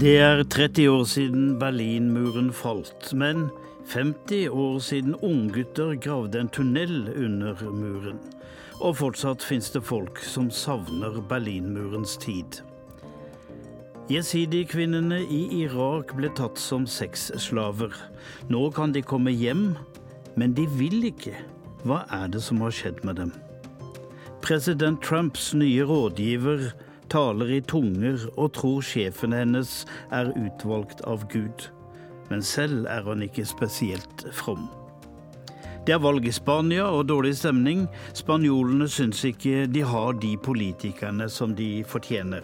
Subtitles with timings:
[0.00, 3.46] Det er 30 år siden Berlinmuren falt, men
[3.88, 8.18] 50 år siden unggutter gravde en tunnel under muren.
[8.80, 12.60] Og fortsatt fins det folk som savner Berlinmurens tid.
[14.12, 17.94] Jesidi-kvinnene i Irak ble tatt som sexslaver.
[18.52, 19.78] Nå kan de komme hjem,
[20.36, 21.38] men de vil ikke.
[21.88, 23.32] Hva er det som har skjedd med dem?
[24.44, 26.68] President Trumps nye rådgiver
[27.12, 31.68] taler i tunger og tror sjefen hennes er utvalgt av Gud.
[32.30, 34.66] Men selv er han ikke spesielt from.
[35.86, 37.84] Det er valg i Spania og dårlig stemning.
[38.18, 42.42] Spanjolene syns ikke de har de politikerne som de fortjener.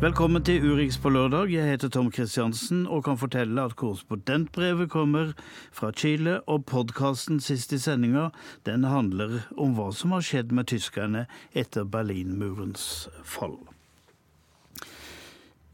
[0.00, 1.50] Velkommen til Urix på lørdag.
[1.52, 5.34] Jeg heter Tom Kristiansen og kan fortelle at korrespondentbrevet kommer
[5.76, 8.30] fra Chile, og podkasten Sist i sendinga
[8.64, 13.58] den handler om hva som har skjedd med tyskerne etter Berlinmurens fall.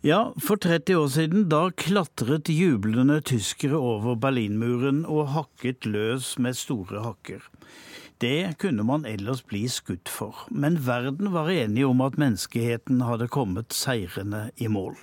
[0.02, 6.58] Ja, for 30 år siden da klatret jublende tyskere over Berlinmuren og hakket løs med
[6.58, 7.46] store hakker.
[8.18, 13.28] Det kunne man ellers bli skutt for, men verden var enig om at menneskeheten hadde
[13.28, 14.96] kommet seirende i mål.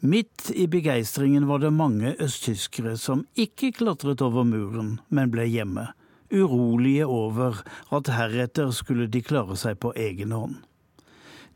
[0.00, 5.88] Midt i begeistringen var det mange østtyskere som ikke klatret over muren, men ble hjemme,
[6.28, 10.60] urolige over at heretter skulle de klare seg på egen hånd.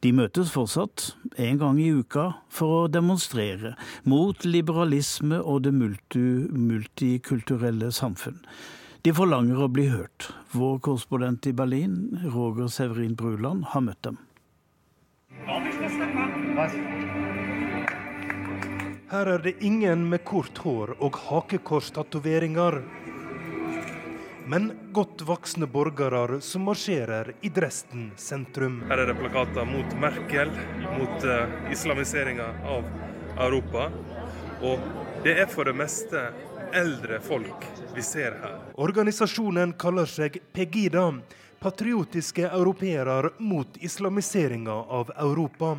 [0.03, 7.93] De møtes fortsatt, en gang i uka, for å demonstrere mot liberalisme og det multikulturelle
[7.95, 8.41] samfunn.
[9.03, 10.29] De forlanger å bli hørt.
[10.55, 14.21] Vår korrespondent i Berlin, Roger Severin Bruland, har møtt dem.
[19.11, 22.79] Her er det ingen med kort hår og hakekorstatoveringer.
[24.47, 28.85] Men godt voksne borgere som marsjerer i Dresden sentrum.
[28.87, 30.55] Her er det plakater mot Merkel,
[30.95, 32.87] mot uh, islamiseringa av
[33.49, 33.91] Europa.
[34.63, 34.91] Og
[35.27, 36.29] det er for det meste
[36.71, 37.67] eldre folk
[37.97, 38.62] vi ser her.
[38.75, 41.13] Organisasjonen kaller seg Pegida,
[41.61, 45.77] patriotiske europeere mot islamiseringa av Europa.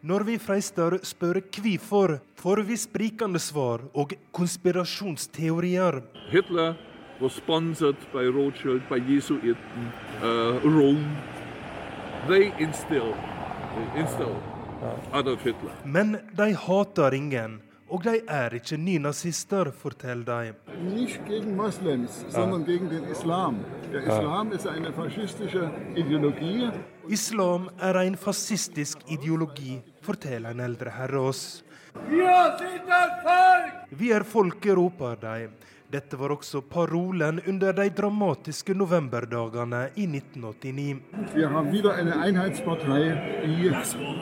[0.00, 6.02] Når vi freister spør hvorfor, får vi sprikende svar og konspirasjonsteorier.
[6.30, 6.76] Hitler
[7.20, 11.16] var sponset by Rothschild, by jesuiten, uh, Rome.
[12.28, 13.14] They instill,
[13.96, 14.36] instill
[15.12, 15.72] Adolf Hitler.
[15.84, 17.60] Men de hater ingen.
[17.90, 20.52] Og de er ikke nynazister, forteller de.
[20.94, 23.56] Nicht gegen Moslems, sondern gegen den Islam.
[23.92, 26.70] Der Islam ist eine faschistische Ideologie.
[27.08, 31.64] Islam er en fascistisk ideologi, forteller en eldre herre oss.
[33.90, 35.50] Vi er folket, roper de.
[35.90, 41.00] Dette var også parolen under de dramatiske novemberdagene i 1989.
[41.34, 43.00] Wir haben wieder eine Einheitspartei,
[43.42, 43.72] die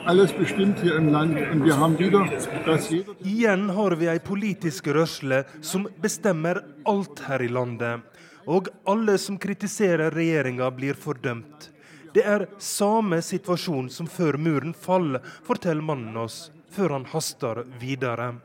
[0.05, 1.37] alles bestimmt hier im Land.
[1.51, 2.25] Und wir haben wieder,
[2.65, 8.01] dass Igjen har vi ei politisk rørsle som bestemmer alt her i landet.
[8.47, 11.69] Og alle som kritiserer regjeringa, blir fordømt.
[12.13, 18.39] Det er samme situasjon som før muren faller, forteller mannen oss, før han haster videre.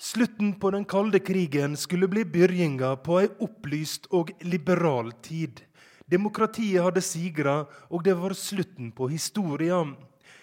[0.00, 5.62] Slutten på den kalde krigen skulle bli begynnelsen på ei opplyst og liberal tid.
[6.06, 9.80] Demokratiet hadde sigra, og det var slutten på historia.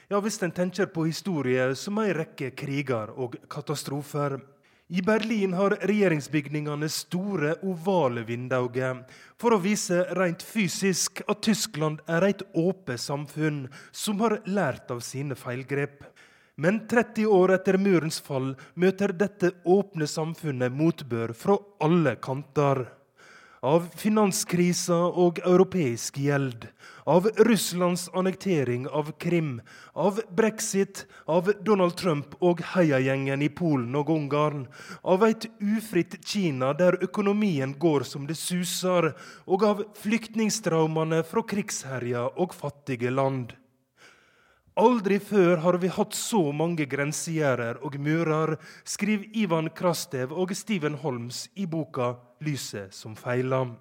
[0.09, 4.40] Ja, hvis en tenker på historie som ei rekke kriger og katastrofer.
[4.90, 9.06] I Berlin har regjeringsbygningene store, ovale vinduer
[9.40, 15.06] for å vise rent fysisk at Tyskland er et åpent samfunn som har lært av
[15.06, 16.02] sine feilgrep.
[16.56, 22.86] Men 30 år etter murens fall møter dette åpne samfunnet motbør fra alle kanter.
[23.64, 26.68] Av finanskrisa og europeisk gjeld,
[27.08, 29.62] av Russlands annektering av Krim,
[29.96, 34.67] av brexit, av Donald Trump og heiagjengen i Polen og Ungarn,
[35.02, 39.14] av et ufritt Kina der økonomien går som det suser,
[39.47, 43.55] og av flyktningstraumene fra krigsherja og fattige land.
[44.73, 50.96] Aldri før har vi hatt så mange grensegjerder og murer, skriver Ivan Krastev og Steven
[50.97, 53.75] Holms i boka 'Lyset som feila'.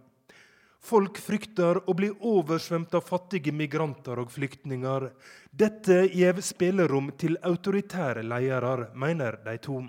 [0.82, 5.08] Folk frykter å bli oversvømt av fattige migranter og flyktninger.
[5.50, 9.80] Dette gir spillerom til autoritære ledere, mener de to.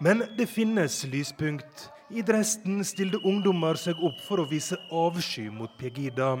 [0.00, 1.90] Men det finnes lyspunkt.
[2.10, 6.36] I Dresden stilte ungdommer seg opp for å vise avsky mot Pegida.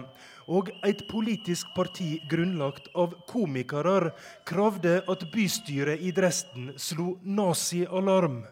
[0.46, 4.12] Og et politisk parti grunnlagt av komikere
[4.46, 8.44] kravde at bystyret i Dresden slo nazi-alarm.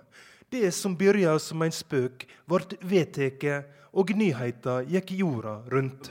[0.51, 6.11] Det som begynte som en spøk, ble vedtatt, og nyheten gikk jorda rundt.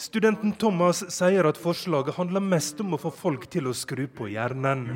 [0.00, 4.30] Studenten Thomas sier at forslaget handler mest om å få folk til å skru på
[4.30, 4.86] hjernen.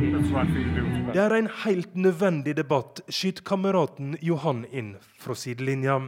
[0.00, 5.98] Det er en helt nødvendig debatt, skyter kameraten Johan inn fra sidelinja.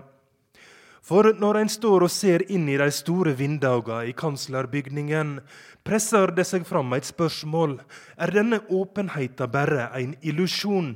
[1.03, 5.41] For når en står og ser inn i de store vinduene i kanslerbygningen,
[5.85, 7.81] presser det seg fram et spørsmål.
[8.17, 10.95] Er denne åpenheten bare en illusjon?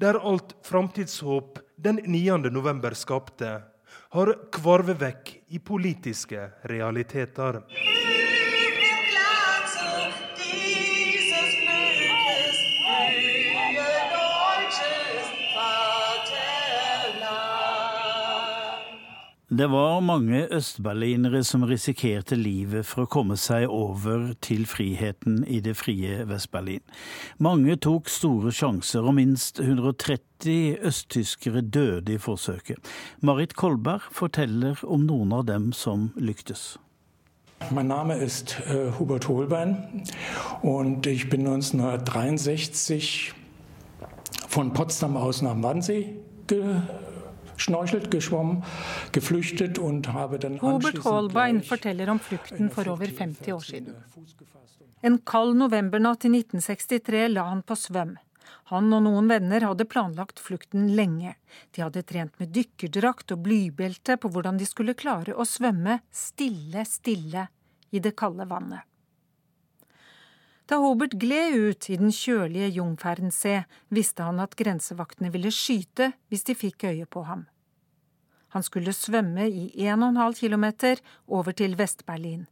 [0.00, 2.50] Der alt framtidshåp den 9.
[2.50, 3.60] november skapte,
[4.16, 7.62] har kvarvet vekk i politiske realiteter.
[19.50, 25.60] Det var mange østberlinere som risikerte livet for å komme seg over til friheten i
[25.62, 26.82] det frie Vest-Berlin.
[27.38, 32.82] Mange tok store sjanser, og minst 130 østtyskere døde i forsøket.
[33.22, 36.74] Marit Kolberg forteller om noen av dem som lyktes.
[37.70, 40.02] Mein Name ist äh, Hubert Holbein
[40.62, 43.32] und ich bin 1963
[44.48, 46.16] von Potsdam aus nach Wannsee
[47.56, 48.62] schnorchelt, geschwommen,
[49.12, 53.94] geflüchtet und habe dann Robert Holbein forteller om flukten for over 50 år siden.
[55.00, 58.16] En kald novembernatt i 1963 la han på svøm.
[58.72, 61.36] Han og noen venner hadde planlagt flukten lenge.
[61.76, 66.82] De hadde trent med dykkerdrakt og blybelte på hvordan de skulle klare å svømme stille,
[66.88, 67.46] stille
[67.94, 68.82] i det kalde vannet.
[70.66, 73.62] Da Hobert gled ut i den kjølige Jungfernsee,
[73.94, 77.44] visste han at grensevaktene ville skyte hvis de fikk øye på ham.
[78.50, 80.98] Han skulle svømme i 1,5 kilometer
[81.28, 82.46] over til Vest-Berlin.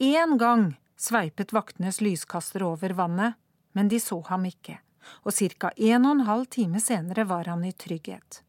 [0.00, 3.36] Én gang sveipet vaktenes lyskaster over vannet,
[3.76, 4.78] men de så ham ikke,
[5.24, 5.70] og ca.
[5.76, 8.42] en og en halv time senere var han i trygghet.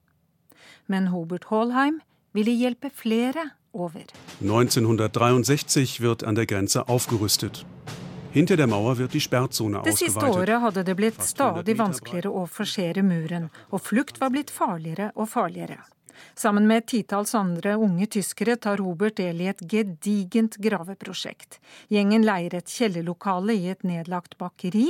[0.88, 2.00] Men Hobert Hallheim
[2.31, 4.08] ville hjelpe flere over.
[4.40, 6.84] 1963 wird an der Grenze.
[8.33, 14.53] Det siste året hadde det blitt stadig vanskeligere å forsere muren, og flukt var blitt
[14.53, 15.77] farligere og farligere.
[16.35, 21.59] Sammen med et titalls andre unge tyskere tar Robert del i et gedigent graveprosjekt.
[21.94, 24.89] Gjengen leier et kjellerlokale i et nedlagt bakeri.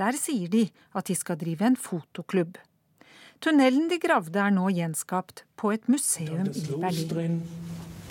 [0.00, 0.66] Der sier de
[0.96, 2.58] at de skal drive en fotoklubb.
[3.40, 7.40] Tunnelen de gravde er nå gjenskapt på et museum i Berlin.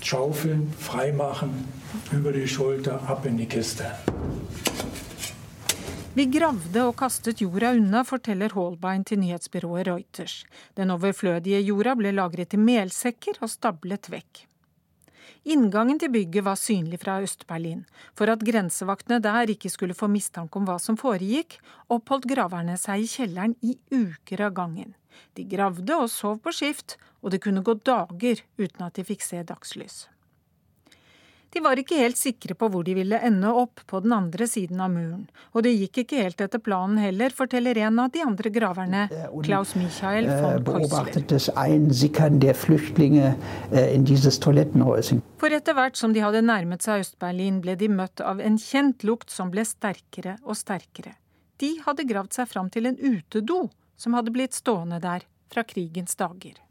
[0.02, 1.68] Schaufeln, freimachen,
[2.12, 3.86] über die Schulter, ab in die Kiste.
[6.16, 10.44] Vi gravde og kastet jorda unna, forteller Holbein til nyhetsbyrået Reuters.
[10.76, 14.46] Den overflødige jorda ble lagret i melsekker og stablet vekk.
[15.48, 17.86] Inngangen til bygget var synlig fra Øst-Berlin.
[18.18, 21.56] For at grensevaktene der ikke skulle få mistanke om hva som foregikk,
[21.88, 24.96] oppholdt graverne seg i kjelleren i uker av gangen.
[25.38, 29.26] De gravde og sov på skift, og det kunne gå dager uten at de fikk
[29.26, 30.08] se dagslys.
[31.50, 34.82] De var ikke helt sikre på hvor de ville ende opp på den andre siden
[34.86, 35.24] av muren.
[35.58, 39.08] Og det gikk ikke helt etter planen heller, forteller en av de andre graverne,
[39.48, 41.10] Klaus Michael von Keusler.
[45.42, 49.02] For etter hvert som de hadde nærmet seg Øst-Berlin, ble de møtt av en kjent
[49.10, 51.18] lukt som ble sterkere og sterkere.
[51.60, 53.66] De hadde gravd seg fram til en utedo
[54.00, 56.62] som hadde blitt stående der fra krigens dager.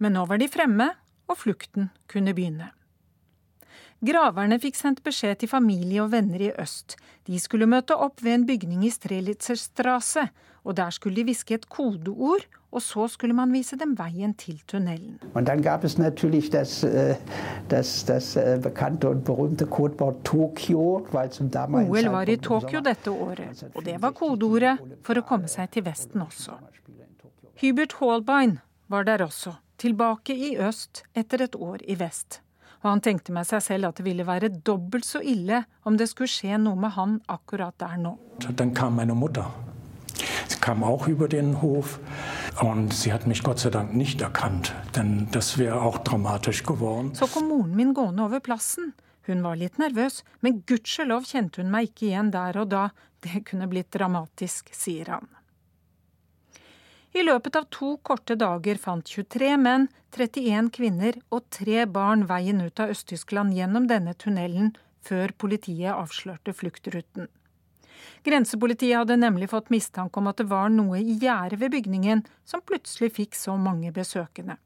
[0.00, 0.90] Men nå var de fremme,
[1.30, 2.72] og flukten kunne begynne.
[4.00, 6.96] Graverne fikk sendt beskjed til familie og venner i øst.
[7.28, 10.24] De skulle møte opp ved en bygning i Strelitzerstrasse,
[10.64, 14.60] og der skulle de hviske et kodeord, og så skulle man vise dem veien til
[14.66, 15.18] tunnelen.
[15.34, 17.16] Og dann gab es natürlich das, äh,
[17.68, 21.06] das, das äh, bekannte und berühmte Codewort Tokyo.
[21.12, 25.84] OL var i Tokyo dette året, og det var kodeordet for å komme seg til
[25.84, 26.56] Vesten også.
[27.60, 32.42] Hubert Hallbein var der også, tilbake i øst etter et år i vest
[32.80, 36.08] og han tenkte med seg selv at det ville være dobbelt så ille om det
[36.10, 38.16] skulle skje noe med han akkurat der nå.
[38.56, 39.50] Den kom min Mutter.
[40.48, 41.98] Sie kam auch über den Hof
[42.62, 47.14] und sie hat mich Gott sei Dank nicht erkannt, denn das wäre auch dramatisch geworden.
[47.14, 48.92] Så kom moren min gående over plassen.
[49.26, 52.88] Hun var litt nervøs, men gudskjelov kjente hun meg ikke igjen der og da.
[53.20, 55.28] Det kunne blitt dramatisk, sier han.
[57.10, 62.62] I løpet av to korte dager fant 23 menn, 31 kvinner og tre barn veien
[62.62, 67.28] ut av Øst-Tyskland gjennom denne tunnelen før politiet avslørte fluktruten.
[68.24, 72.62] Grensepolitiet hadde nemlig fått mistanke om at det var noe i gjerdet ved bygningen som
[72.64, 74.56] plutselig fikk så mange besøkende.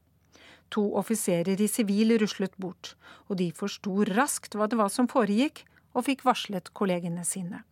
[0.74, 2.94] To offiserer i sivil ruslet bort,
[3.28, 7.62] og de forsto raskt hva det var som foregikk, og fikk varslet kollegene sine.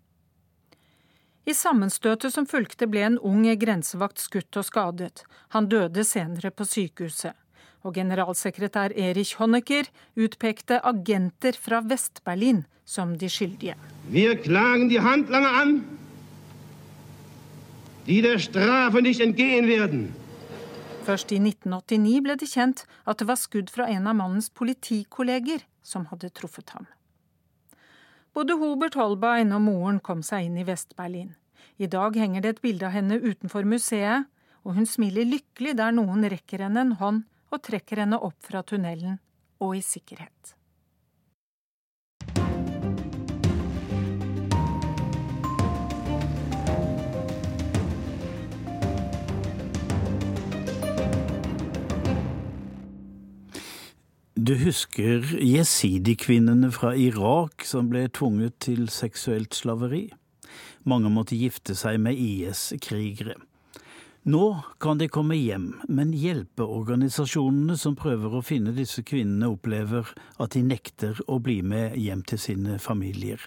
[1.42, 5.24] I sammenstøtet som fulgte ble en ung grensevakt skutt og skadet.
[5.54, 7.34] Han døde senere på sykehuset.
[7.82, 13.74] Og generalsekretær Erich Honecker utpekte agenter fra Vest-Berlin som de skyldige.
[14.06, 15.74] Vi klager de handlanger an,
[18.06, 20.14] de der Strafe nicht entgehen werden.
[21.02, 25.66] Først i 1989 ble det kjent at det var skudd fra en av mannens politikolleger
[25.82, 26.86] som hadde truffet ham.
[28.32, 31.34] Både Hubert Holbein og moren kom seg inn i Vest-Berlin.
[31.76, 34.24] I dag henger det et bilde av henne utenfor museet,
[34.64, 37.22] og hun smiler lykkelig der noen rekker henne en hånd
[37.52, 39.18] og trekker henne opp fra tunnelen
[39.60, 40.54] og i sikkerhet.
[54.42, 60.08] Du husker jesidi-kvinnene fra Irak som ble tvunget til seksuelt slaveri?
[60.88, 63.36] Mange måtte gifte seg med IS-krigere.
[64.26, 64.48] Nå
[64.82, 70.10] kan de komme hjem, men hjelpeorganisasjonene som prøver å finne disse kvinnene, opplever
[70.42, 73.46] at de nekter å bli med hjem til sine familier.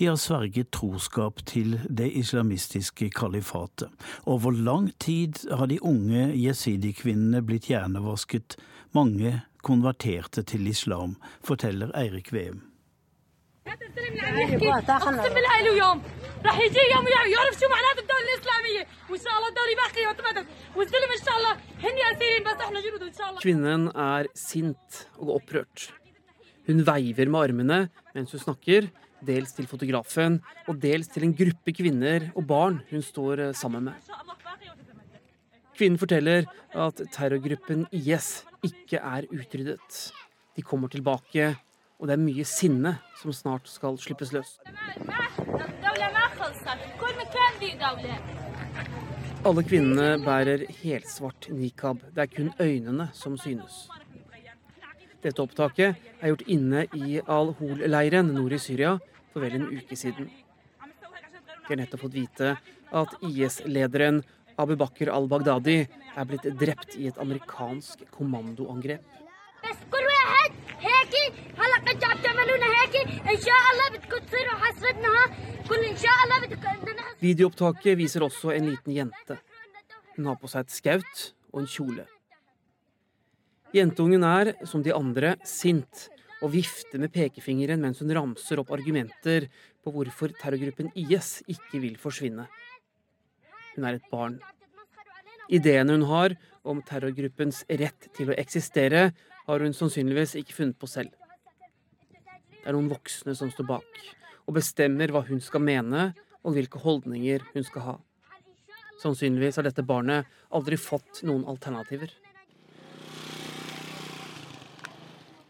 [0.00, 3.92] De har sverget troskap til det islamistiske kalifatet.
[4.24, 8.56] Over lang tid har de unge jesidi-kvinnene blitt hjernevasket.
[8.96, 11.16] Mange konverterte til islam,
[11.46, 12.60] forteller Eirik Veum.
[23.42, 25.88] Kvinnen er sint og opprørt.
[26.66, 27.78] Hun veiver med armene
[28.14, 28.90] mens hun snakker,
[29.22, 33.94] dels til fotografen og dels til en gruppe kvinner og barn hun står sammen med.
[35.78, 40.12] Kvinnen forteller at terrorgruppen IS ikke er utryddet.
[40.56, 41.52] De kommer tilbake,
[41.98, 44.58] og det er mye sinne som snart skal slippes løs.
[49.42, 52.04] Alle kvinnene bærer helsvart nikab.
[52.14, 53.88] Det er kun øynene som synes.
[55.22, 58.96] Dette opptaket er gjort inne i Al-Hol-leiren nord i Syria
[59.32, 60.30] for vel en uke siden.
[60.30, 62.56] De har nettopp fått vite
[62.92, 64.22] at IS-lederen
[64.58, 65.84] Abu Bakr al-Baghdadi
[66.16, 69.04] er blitt drept i et amerikansk kommandoangrep.
[77.22, 79.36] Videoopptaket viser også en liten jente.
[80.16, 81.20] Hun har på seg et skaut
[81.52, 82.06] og en kjole.
[83.72, 86.08] Jentungen er, som de andre, sint
[86.42, 89.46] og vifter med pekefingeren mens hun ramser opp argumenter
[89.82, 92.48] på hvorfor terrorgruppen IS ikke vil forsvinne.
[93.76, 94.40] Hun er et barn.
[95.52, 96.32] Ideene hun har
[96.64, 99.10] om terrorgruppens rett til å eksistere,
[99.44, 101.12] har hun sannsynligvis ikke funnet på selv.
[102.62, 104.02] Det er noen voksne som står bak
[104.46, 107.94] og bestemmer hva hun skal mene og hvilke holdninger hun skal ha.
[109.02, 112.10] Sannsynligvis har dette barnet aldri fått noen alternativer.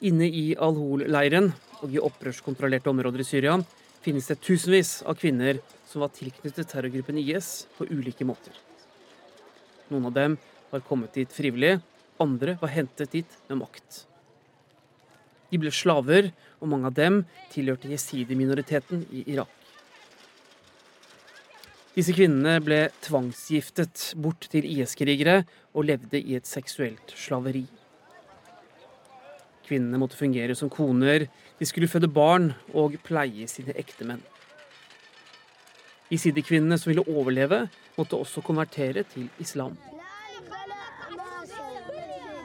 [0.02, 1.52] Inne i Al-Hol-leiren
[1.84, 3.54] og i opprørskontrollerte områder i Syria
[4.02, 8.56] finnes det tusenvis av kvinner som var tilknyttet terrorgruppen IS på ulike måter.
[9.92, 10.38] Noen av dem
[10.72, 11.76] var kommet dit frivillig,
[12.22, 14.06] andre var hentet dit med makt.
[15.52, 16.30] De ble slaver,
[16.62, 17.18] og mange av dem
[17.52, 19.50] tilhørte jesidi-minoriteten i Irak.
[21.92, 25.42] Disse kvinnene ble tvangsgiftet bort til IS-krigere
[25.76, 27.66] og levde i et seksuelt slaveri.
[29.66, 31.26] Kvinnene måtte fungere som koner,
[31.58, 34.24] de skulle føde barn og pleie sine ektemenn.
[36.12, 37.64] Jesidi-kvinnene som ville overleve,
[37.96, 39.78] måtte også konvertere til islam.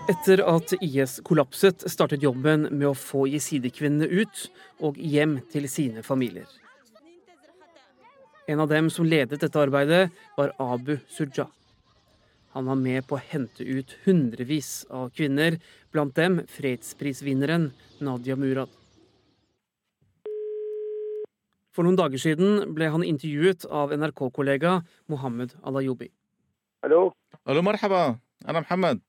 [0.08, 4.46] Etter at IS kollapset, startet jobben med å få jesidi-kvinnene ut
[4.80, 6.48] og hjem til sine familier.
[8.48, 10.08] En av dem som ledet dette arbeidet,
[10.38, 11.50] var Abu Suja.
[12.56, 15.60] Han var med på å hente ut hundrevis av kvinner,
[15.92, 18.72] blant dem fredsprisvinneren Nadia Murad.
[21.78, 24.80] For noen dager siden ble han intervjuet av NRK-kollega
[25.14, 26.08] Mohammed Alayobi.
[26.82, 27.12] Hallo.
[27.46, 28.00] Hallo, marhaba.
[28.50, 29.04] Anna Mohammed.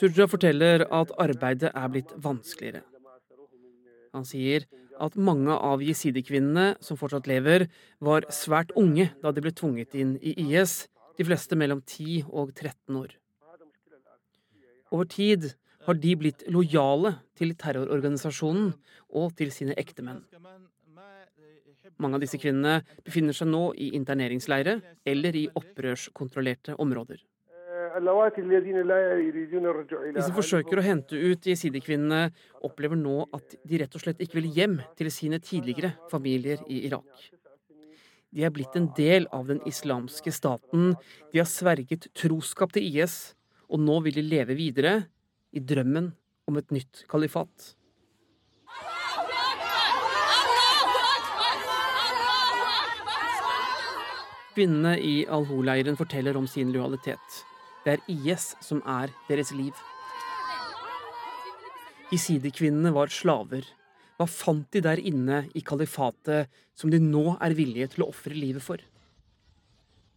[0.00, 2.82] Surja forteller at arbeidet er blitt vanskeligere.
[4.16, 4.64] Han sier
[4.96, 7.68] at mange av jesidekvinnene som fortsatt lever,
[8.00, 10.86] var svært unge da de ble tvunget inn i IS,
[11.20, 13.12] de fleste mellom 10 og 13 år.
[14.88, 15.50] Over tid
[15.88, 18.74] har de blitt lojale til terrororganisasjonen
[19.16, 20.20] og til sine ektemenn.
[21.98, 24.76] Mange av disse kvinnene befinner seg nå i interneringsleire
[25.08, 27.24] eller i opprørskontrollerte områder.
[30.14, 32.28] De som forsøker å hente ut jesidikvinnene,
[32.68, 36.84] opplever nå at de rett og slett ikke vil hjem til sine tidligere familier i
[36.86, 37.08] Irak.
[38.28, 40.92] De er blitt en del av den islamske staten,
[41.32, 43.32] de har sverget troskap til IS,
[43.72, 45.08] og nå vil de leve videre
[45.52, 46.12] i drømmen
[46.48, 47.74] om et nytt kalifat.
[54.58, 57.42] Kvinnene i Al-Hol-leiren forteller om sin lojalitet.
[57.84, 59.76] Det er IS som er deres liv.
[62.10, 63.62] Jezidi-kvinnene var slaver.
[64.18, 68.34] Hva fant de der inne i kalifatet som de nå er villige til å ofre
[68.34, 68.82] livet for?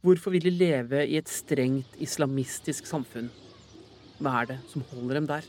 [0.02, 3.30] Hvorfor vil de leve i et strengt islamistisk samfunn?
[4.22, 5.46] Hva er det som holder dem der?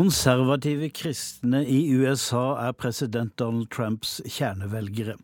[0.00, 5.18] Konservative kristne i USA er president Donald Trumps kjernevelgere.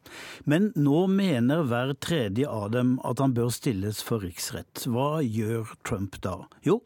[0.45, 4.85] Men nå mener hver tredje av dem at han bør stilles for riksrett.
[4.85, 6.35] Hva gjør Trump da?
[6.61, 6.83] Jo,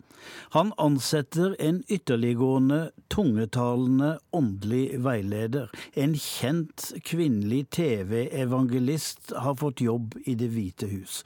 [0.54, 2.80] han ansetter en ytterliggående,
[3.11, 5.75] tungetalende åndelig veileder.
[5.99, 11.25] En kjent kvinnelig TV-evangelist har fått jobb i Det hvite hus.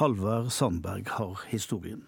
[0.00, 2.06] Halvard Sandberg har historien.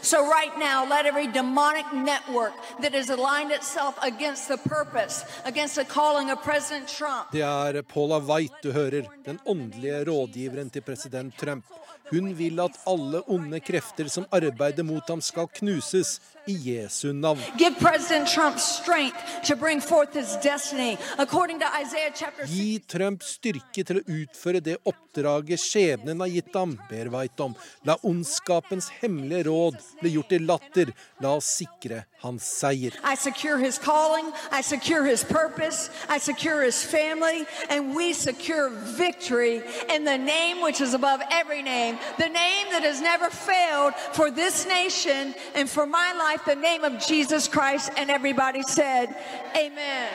[0.00, 5.74] So, right now, let every demonic network that has aligned itself against the purpose, against
[5.74, 7.32] the calling of President Trump.
[7.32, 11.64] Det er Paula White du hører, den åndelige rådgiveren til president Trump.
[12.12, 17.40] Hun vil at alle onde krefter som arbeider mot ham, skal knuses i Jesu navn.
[17.58, 19.16] Give President Trump strength
[19.48, 20.98] to bring forth his destiny.
[21.18, 22.52] According to Isaiah chapter 6.
[22.52, 27.56] Gi Trump styrke til å utføre det oppdraget skjebnen har gitt ham, ber White om.
[27.88, 30.92] La ondskapens hemmelige råd bli gjort til latter.
[31.24, 32.92] La oss sikre hans seier.
[33.02, 38.70] I secure his calling, I secure his purpose, I secure his family, and we secure
[38.70, 43.94] victory in the name which is above every name, the name that has never failed
[44.12, 47.90] for this nation and for my life, the name of Jesus Christ.
[47.96, 49.16] And everybody said,
[49.56, 50.08] Amen.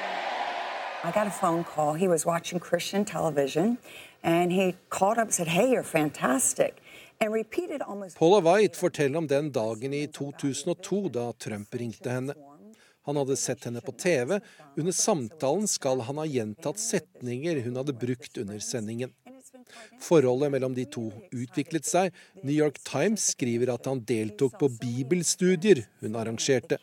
[1.03, 1.93] I got a phone call.
[1.93, 3.77] He was watching Christian television
[4.23, 6.81] and he called up and said, Hey, you're fantastic.
[8.17, 12.35] Paula White forteller om den dagen i 2002 da Trump ringte henne.
[13.07, 14.39] Han hadde sett henne på TV.
[14.77, 19.13] Under samtalen skal han ha gjentatt setninger hun hadde brukt under sendingen.
[20.03, 22.11] Forholdet mellom de to utviklet seg.
[22.43, 26.77] New York Times skriver at han deltok på bibelstudier hun arrangerte.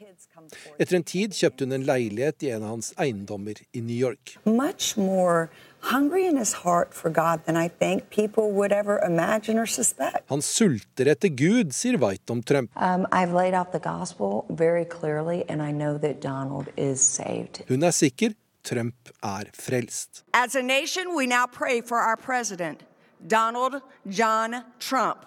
[0.78, 4.38] Etter en tid kjøpte hun en leilighet i en av hans eiendommer i New York.
[4.44, 5.48] much more
[5.92, 10.28] hungry in his heart for God than I think people would ever imagine or suspect.
[10.28, 12.70] Han sulter etter Gud, sier White om Trump.
[12.76, 17.62] Um, I've laid out the gospel very clearly, and I know that Donald is saved.
[17.68, 20.24] Hun er sikker Trump er frelst.
[20.32, 22.82] As a nation, we now pray for our president,
[23.26, 25.26] Donald John Trump.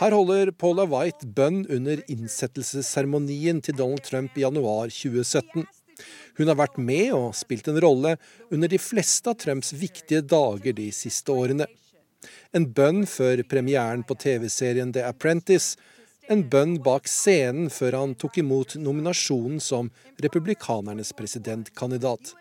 [0.00, 5.62] Her holder Paula White bønn under innsettelsesseremonien til Donald Trump i januar 2017.
[6.38, 8.16] Hun har vært med og spilt en rolle
[8.50, 11.68] under de fleste av Trumps viktige dager de siste årene.
[12.54, 15.74] En bønn før premieren på TV-serien The Apprentice.
[16.30, 19.90] En bønn bak scenen før han tok imot nominasjonen som
[20.24, 22.32] republikanernes presidentkandidat.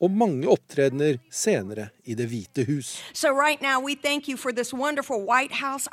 [0.00, 3.02] Og mange opptredener senere i Det hvite hus.
[3.14, 5.88] So, right now, we thank you for this wonderful White House,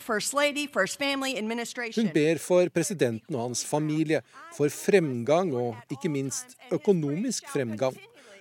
[0.00, 0.98] First Lady, First
[1.96, 4.20] Hun ber for presidenten og hans familie,
[4.56, 7.96] for fremgang og ikke minst økonomisk fremgang.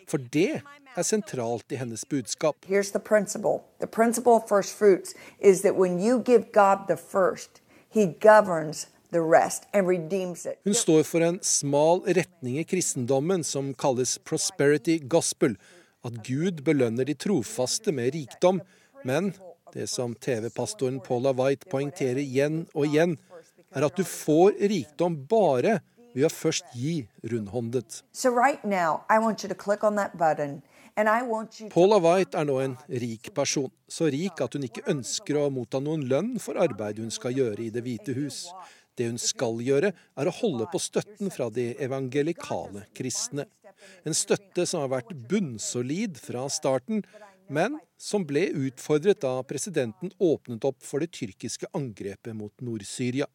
[0.07, 0.62] For det
[0.95, 2.55] er sentralt i hennes budskap.
[2.65, 6.97] Here's the principle the principle of first fruits is that when you give God the
[6.97, 10.60] first, He governs the rest and redeems it.
[10.63, 15.56] Hun står for en smal retning i kristendommen som kalles prosperity gospel.
[16.04, 18.62] At Gud belønner de trofaste med rikdom.
[19.06, 19.34] Men
[19.74, 23.17] det som TV-pastoren Paula White poengterer igjen og igjen,
[23.71, 25.80] er at du får rikdom bare
[26.15, 28.02] ved å først gi rundhåndet.
[28.12, 29.04] So, right now.
[31.71, 33.71] Paula White er nå en rik person.
[33.88, 37.63] Så rik at hun ikke ønsker å motta noen lønn for arbeidet hun skal gjøre
[37.63, 38.43] i Det hvite hus.
[38.97, 43.47] Det hun skal gjøre, er å holde på støtten fra de evangelikale kristne.
[44.06, 47.04] En støtte som har vært bunnsolid fra starten,
[47.51, 53.27] men som ble utfordret da presidenten åpnet opp for det tyrkiske angrepet mot Nord-Syria.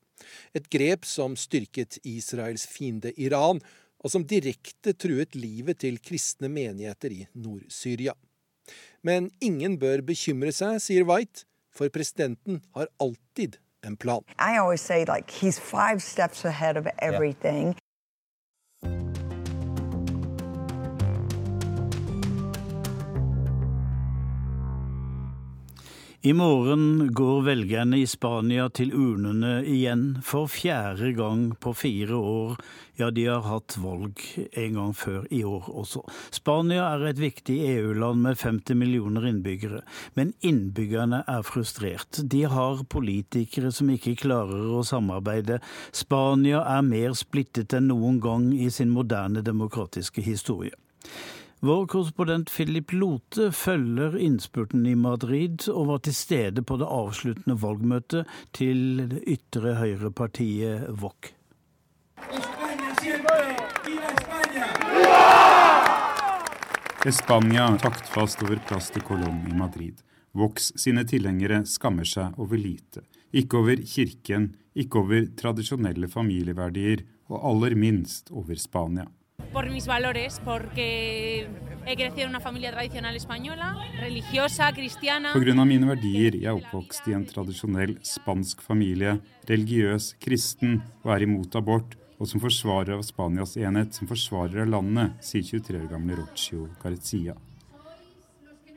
[0.56, 3.60] Et grep som styrket Israels fiende Iran,
[4.04, 8.14] og som direkte truet livet til kristne menigheter i Nord-Syria.
[9.06, 14.20] Men ingen bør bekymre seg, sier White, for presidenten har alltid en plan.
[14.38, 17.76] I always say, like, he's five steps ahead of everything.
[26.26, 32.56] I morgen går velgerne i Spania til urnene igjen for fjerde gang på fire år.
[32.98, 36.02] Ja, de har hatt valg en gang før i år også.
[36.34, 39.84] Spania er et viktig EU-land med 50 millioner innbyggere,
[40.18, 42.18] men innbyggerne er frustrert.
[42.18, 45.60] De har politikere som ikke klarer å samarbeide.
[45.94, 50.74] Spania er mer splittet enn noen gang i sin moderne demokratiske historie.
[51.60, 57.56] Vår korrespondent Philip Lote følger innspurten i Madrid og var til stede på det avsluttende
[57.62, 61.32] valgmøtet til det ytre høyrepartiet VOC.
[67.08, 70.04] Spania taktfast over plass til Colón i Madrid.
[70.36, 73.06] Vox sine tilhengere skammer seg over lite.
[73.32, 79.08] Ikke over kirken, ikke over tradisjonelle familieverdier, og aller minst over Spania
[79.56, 81.48] por mis valores, porque
[81.86, 85.32] he crecido en una familia tradicional española, religiosa, cristiana.
[85.32, 85.64] Pga.
[85.64, 86.36] mine verdier.
[86.36, 89.14] Jeg er oppvokst i en tradisjonell spansk familie,
[89.48, 91.96] religiøs, kristen og er imot abort.
[92.20, 96.68] Og som forsvarer av Spanias enhet, som forsvarer av landet, sier 23 år gamle Rocio
[96.82, 97.32] Carecia.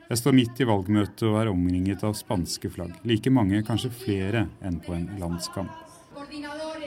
[0.08, 2.96] Jeg står midt i valgmøtet og er omringet av spanske flagg.
[3.04, 5.76] Like mange, kanskje flere, enn på en landskamp.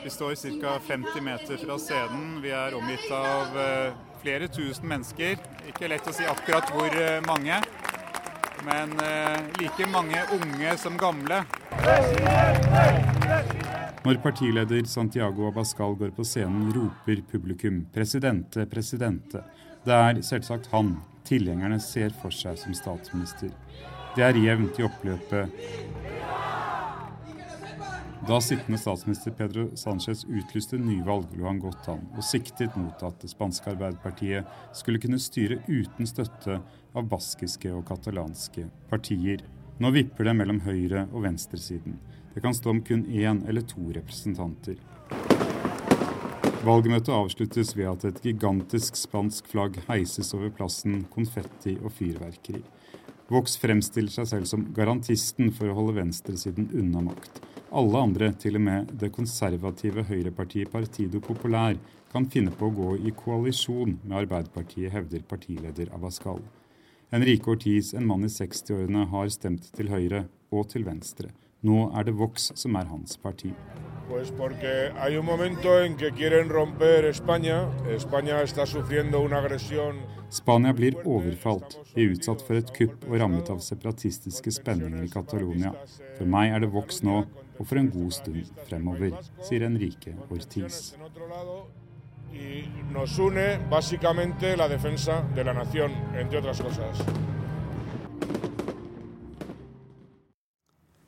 [0.04, 0.80] Vi står ca.
[0.88, 2.42] 50 meter fra scenen.
[2.42, 5.38] Vi er omgitt av eh, flere tusen mennesker.
[5.70, 7.62] Ikke lett å si akkurat hvor eh, mange,
[8.68, 11.40] men eh, like mange unge som gamle.
[14.04, 19.46] Når partileder Santiago Abascal går på scenen, roper publikum 'presidente, presidente'.
[19.86, 23.56] Det er selvsagt han tilhengerne ser for seg som statsminister.
[24.16, 26.13] Det er jevnt i oppløpet.
[28.28, 33.18] Da sittende statsminister Pedro Sánchez utlyste nyvalg, lå han godt an, og siktet mot at
[33.20, 36.56] det spanske Arbeiderpartiet skulle kunne styre uten støtte
[36.96, 39.44] av baskiske og katalanske partier.
[39.84, 41.98] Nå vipper det mellom høyre- og venstresiden.
[42.34, 44.80] Det kan stå om kun én eller to representanter.
[46.64, 52.64] Valgmøtet avsluttes ved at et gigantisk spansk flagg heises over plassen, konfetti og fyrverkeri.
[53.28, 57.44] Vox fremstiller seg selv som garantisten for å holde venstresiden unna makt.
[57.74, 61.74] Alle andre, til og med det konservative høyrepartiet Partido Populær,
[62.14, 66.44] kan finne på å gå i koalisjon med Arbeiderpartiet, hevder partileder Abascal.
[67.10, 71.32] Henrike Ortiz, en mann i 60-årene, har stemt til høyre og til venstre.
[71.66, 73.50] Nå er det Vox som er hans parti.
[74.06, 74.30] Pues
[80.30, 85.12] Spania blir overfalt, vi er utsatt for et kupp og rammet av separatistiske spenninger i
[85.14, 85.74] Catalonia.
[86.18, 87.22] For meg er det Vox nå,
[87.64, 89.14] og for en god stund fremover,
[89.48, 90.98] sier Enrique Ortiz.
[92.92, 97.06] Nos une básicamente la defensa de la nación, entre otras cosas.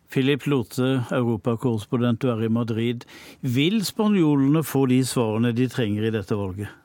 [0.07, 3.03] Philip Lote, europakorrespondent, du er i Madrid.
[3.41, 6.84] Vil spanjolene få de svarene de trenger i dette valget?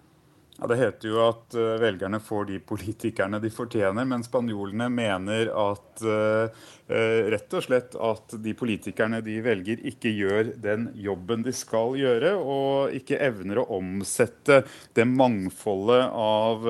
[0.61, 5.49] Ja, Det heter jo at uh, velgerne får de politikerne de fortjener, men spanjolene mener
[5.57, 6.53] at uh,
[6.91, 11.97] uh, rett og slett at de politikerne de velger, ikke gjør den jobben de skal
[11.97, 14.61] gjøre, og ikke evner å omsette
[14.93, 16.69] det mangfoldet av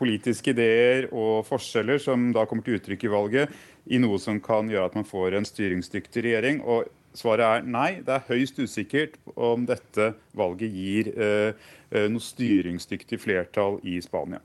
[0.00, 4.72] politiske ideer og forskjeller som da kommer til uttrykk i valget, i noe som kan
[4.72, 6.64] gjøre at man får en styringsdyktig regjering.
[6.64, 8.02] og Svaret er nei.
[8.04, 14.42] Det er høyst usikkert om dette valget gir eh, Eh, noe styringsdyktig flertall i Spania.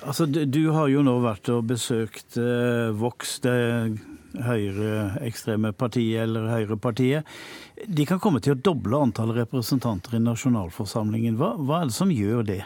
[0.00, 3.98] Altså, du har jo nå vært og besøkt eh, Vox, det
[4.46, 7.26] høyreekstreme partiet eller høyrepartiet.
[7.90, 11.34] De kan komme til å doble antallet representanter i nasjonalforsamlingen.
[11.40, 12.62] Hva, hva er det som gjør det?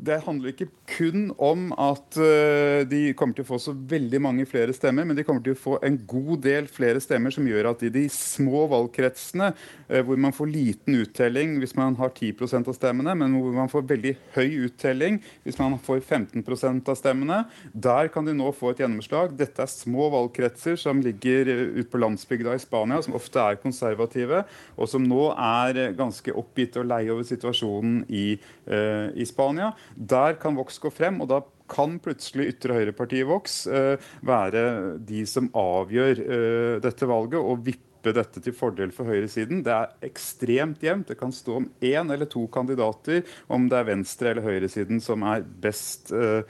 [0.00, 4.46] Det handler ikke kun om at uh, de kommer til å få så veldig mange
[4.48, 7.70] flere stemmer, men de kommer til å få en god del flere stemmer som gjør
[7.72, 9.50] at i de små valgkretsene,
[9.90, 13.72] uh, hvor man får liten uttelling hvis man har 10% av stemmene, men hvor man
[13.72, 18.72] får veldig høy uttelling hvis man får 15% av stemmene, der kan de nå få
[18.72, 19.36] et gjennomslag.
[19.36, 23.60] Dette er små valgkretser som ligger uh, ute på landsbygda i Spania, som ofte er
[23.60, 24.44] konservative,
[24.80, 28.24] og som nå er ganske oppgitt og lei over situasjonen i,
[28.70, 29.70] i Spania.
[29.96, 33.94] Der kan Vox gå frem, og da kan plutselig ytre høyrepartiet Vox uh,
[34.26, 39.60] være de som avgjør uh, dette valget og vippe dette til fordel for høyresiden.
[39.66, 41.10] Det er ekstremt jevnt.
[41.10, 45.26] Det kan stå om én eller to kandidater, om det er venstre- eller høyresiden som
[45.28, 46.40] er best uh,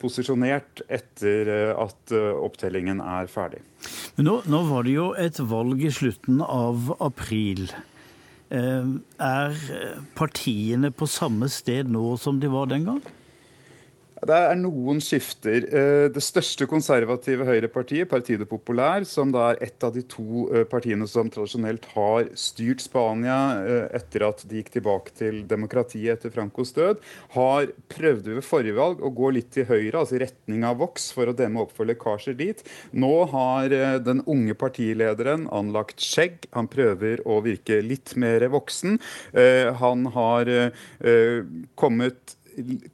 [0.00, 3.62] posisjonert etter at opptellingen er ferdig.
[4.16, 7.68] Men nå, nå var det jo et valg i slutten av april.
[8.50, 9.56] Er
[10.16, 13.02] partiene på samme sted nå som de var den gang?
[14.18, 15.62] Det er noen skifter.
[15.68, 20.64] Eh, det største konservative høyrepartiet, Partido Popular, som da er et av de to eh,
[20.66, 26.34] partiene som tradisjonelt har styrt Spania eh, etter at de gikk tilbake til demokratiet etter
[26.34, 27.04] Francos død,
[27.36, 31.12] har prøvd ved forrige valg å gå litt til høyre, altså i retning av Vox,
[31.14, 32.64] for å demme opp for lekkasjer dit.
[32.98, 33.70] Nå har
[34.02, 36.48] den unge partilederen anlagt skjegg.
[36.56, 38.98] Han prøver å virke litt mer voksen.
[39.78, 40.50] Han har
[41.78, 42.37] kommet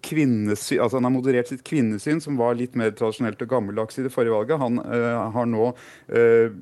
[0.05, 4.05] kvinnesyn, altså Han har moderert sitt kvinnesyn, som var litt mer tradisjonelt og gammeldags i
[4.07, 4.61] det forrige valget.
[4.61, 6.57] Han uh, har nå uh,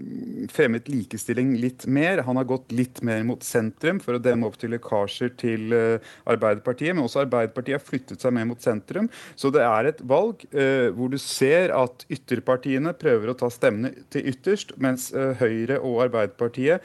[0.53, 2.25] fremmet likestilling litt mer.
[2.27, 6.13] Han har gått litt mer mot sentrum for å demme opp til lekkasjer til uh,
[6.31, 6.95] Arbeiderpartiet.
[6.95, 9.11] Men også Arbeiderpartiet har flyttet seg mer mot sentrum.
[9.37, 14.27] Så det er et valg hvor du ser at ytterpartiene prøver å ta stemmene til
[14.31, 16.85] ytterst, mens Høyre og Arbeiderpartiet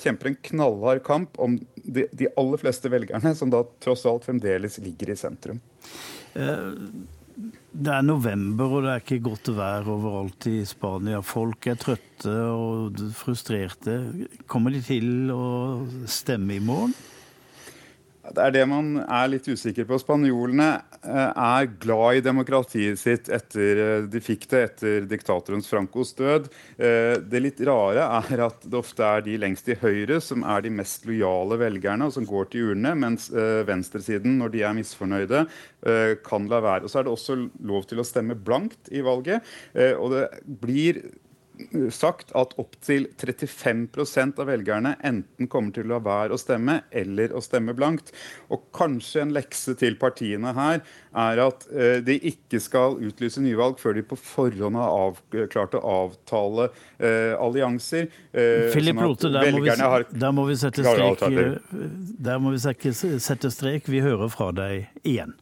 [0.00, 4.78] kjemper en knallhard kamp om de, de, aller fleste velgerne, som da tross alt fremdeles
[4.78, 5.49] ligger i sentrum.
[5.54, 6.66] Eh,
[7.70, 11.22] det er november, og det er ikke godt vær overalt i Spania.
[11.24, 13.96] Folk er trøtte og frustrerte.
[14.50, 15.46] Kommer de til å
[16.10, 16.94] stemme i morgen?
[18.30, 19.98] Det er det man er litt usikker på.
[19.98, 20.68] Spanjolene
[21.02, 26.46] eh, er glad i demokratiet sitt etter eh, de fikk det etter diktatorens Francos død.
[26.78, 30.62] Eh, det litt rare er at det ofte er de lengst til høyre som er
[30.62, 33.28] de mest lojale velgerne, og som går til urnene, mens
[33.66, 35.42] venstresiden, når de er misfornøyde,
[36.26, 36.86] kan la være.
[36.86, 39.46] Og så er det også lov til å stemme blankt i valget.
[39.98, 40.24] Og det
[40.62, 41.00] blir
[41.94, 47.34] sagt at opptil 35% av velgerne enten kommer til å la være å stemme eller
[47.36, 48.12] å stemme blankt.
[48.52, 50.80] Og kanskje en lekse til partiene her
[51.20, 55.82] er at eh, de ikke skal utlyse nyvalg før de på forhånd har avklart å
[56.04, 58.10] avtale eh, allianser.
[58.32, 61.22] Eh, Philip Lote, der, der må vi sette strek.
[61.26, 61.86] Eh,
[62.30, 63.90] der må vi sette strek.
[63.90, 65.36] Vi hører fra deg igjen.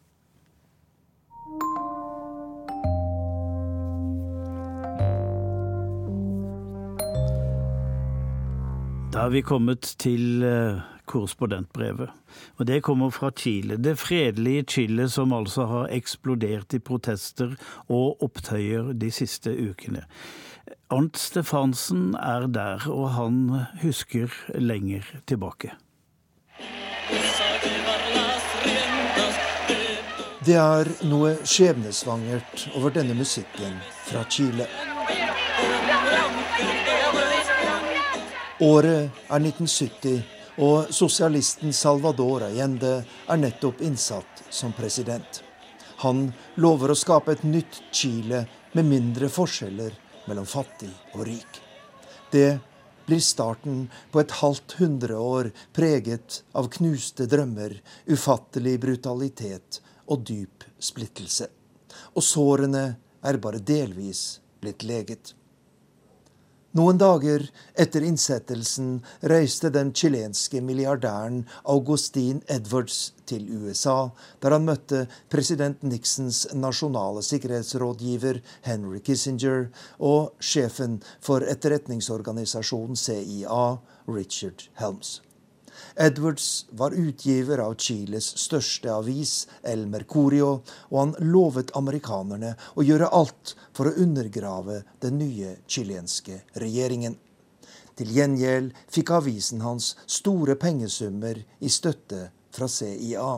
[9.09, 12.11] Da er vi kommet til eh, korrespondentbrevet.
[12.61, 13.79] Og det kommer fra Chile.
[13.81, 17.55] Det fredelige Chile som altså har eksplodert i protester
[17.89, 20.05] og opptøyer de siste ukene.
[20.91, 23.41] Arnt Stefansen er der, og han
[23.83, 25.73] husker lenger tilbake.
[30.45, 34.69] Det er noe skjebnesvangert over denne musikken fra Chile.
[38.59, 40.23] Året er 1970,
[40.59, 45.45] og sosialisten Salvador Allende er nettopp innsatt som president.
[46.03, 46.25] Han
[46.59, 48.41] lover å skape et nytt Chile
[48.75, 49.95] med mindre forskjeller
[50.27, 51.61] mellom fattig og rik.
[52.35, 52.59] Det
[53.07, 57.79] blir starten på et halvt hundreår preget av knuste drømmer,
[58.11, 61.47] ufattelig brutalitet og dyp splittelse.
[62.19, 62.89] Og sårene
[63.23, 65.38] er bare delvis blitt leget.
[66.79, 67.43] Noen dager
[67.83, 69.01] etter innsettelsen
[69.33, 71.41] reiste den chilenske milliardæren
[71.75, 75.01] Augustin Edwards til USA, der han møtte
[75.33, 78.39] president Nixons nasjonale sikkerhetsrådgiver
[78.69, 83.65] Henry Kissinger og sjefen for etterretningsorganisasjonen CIA,
[84.07, 85.19] Richard Helms.
[85.97, 90.61] Edwards var utgiver av Chiles største avis, El Mercurio,
[90.91, 97.19] og han lovet amerikanerne å gjøre alt for å undergrave den nye chilenske regjeringen.
[97.99, 103.31] Til gjengjeld fikk avisen hans store pengesummer i støtte fra CIA.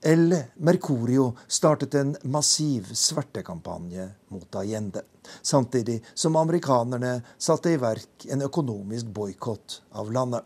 [0.00, 5.02] El Mercurio startet en massiv svertekampanje mot Allende,
[5.42, 10.44] samtidig som amerikanerne satte i verk en økonomisk boikott av landet.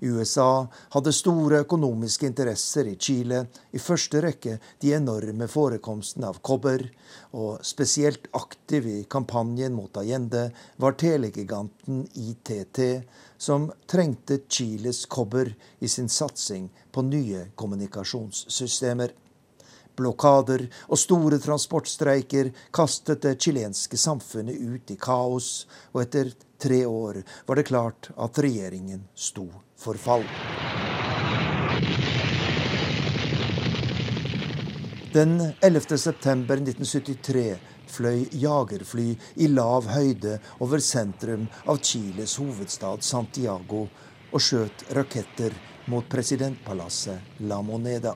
[0.00, 6.86] USA hadde store økonomiske interesser i Chile, i første rekke de enorme forekomstene av kobber,
[7.36, 10.48] og spesielt aktiv i kampanjen mot Allende
[10.80, 12.80] var telegiganten ITT,
[13.36, 19.12] som trengte Chiles kobber i sin satsing på nye kommunikasjonssystemer.
[20.00, 27.20] Blokader og store transportstreiker kastet det chilenske samfunnet ut i kaos, og etter tre år
[27.46, 29.48] var det klart at regjeringen sto
[29.80, 30.24] for fall.
[35.12, 35.98] Den 11.
[35.98, 37.58] september 1973
[37.90, 39.08] fløy jagerfly
[39.42, 43.86] i lav høyde over sentrum av Chiles hovedstad Santiago
[44.30, 45.56] og skjøt raketter
[45.90, 48.14] mot presidentpalasset La Moneda.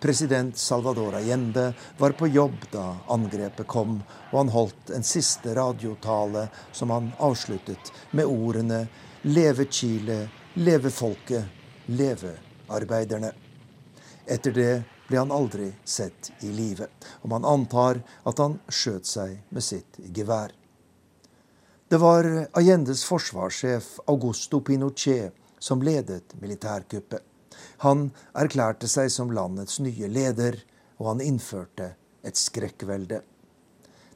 [0.00, 3.98] President Salvador Allende var på jobb da angrepet kom,
[4.32, 8.86] og han holdt en siste radiotale som han avsluttet med ordene
[9.22, 11.44] 'Leve Chile, leve folket,
[11.86, 13.32] leve arbeiderne'.
[14.26, 16.86] Etter det ble han aldri sett i live,
[17.22, 20.50] og man antar at han skjøt seg med sitt gevær.
[21.90, 27.22] Det var Allendes forsvarssjef Augusto Pinochet som ledet militærkuppet.
[27.82, 30.56] Han erklærte seg som landets nye leder,
[30.98, 33.22] og han innførte et skrekkvelde.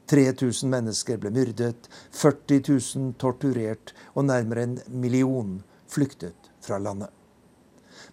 [0.07, 7.09] 3000 mennesker ble myrdet, 40 000 torturert, og nærmere en million flyktet fra landet.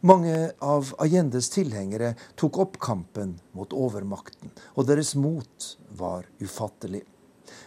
[0.00, 7.02] Mange av Allendes tilhengere tok opp kampen mot overmakten, og deres mot var ufattelig.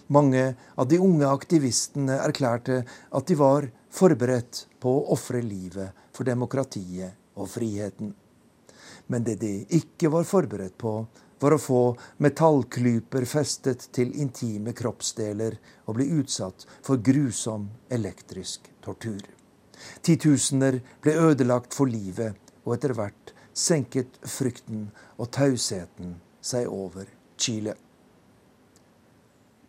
[0.08, 6.28] Mange av de unge aktivistene erklærte at de var forberedt på å ofre livet for
[6.28, 8.14] demokratiet og friheten.
[9.08, 10.98] Men det de ikke var forberedt på,
[11.40, 11.82] var å få
[12.24, 19.35] metallklyper festet til intime kroppsdeler og bli utsatt for grusom elektrisk tortur.
[20.06, 22.36] Titusener ble ødelagt for livet,
[22.66, 27.08] og etter hvert senket frykten og tausheten seg over
[27.40, 27.76] Chile.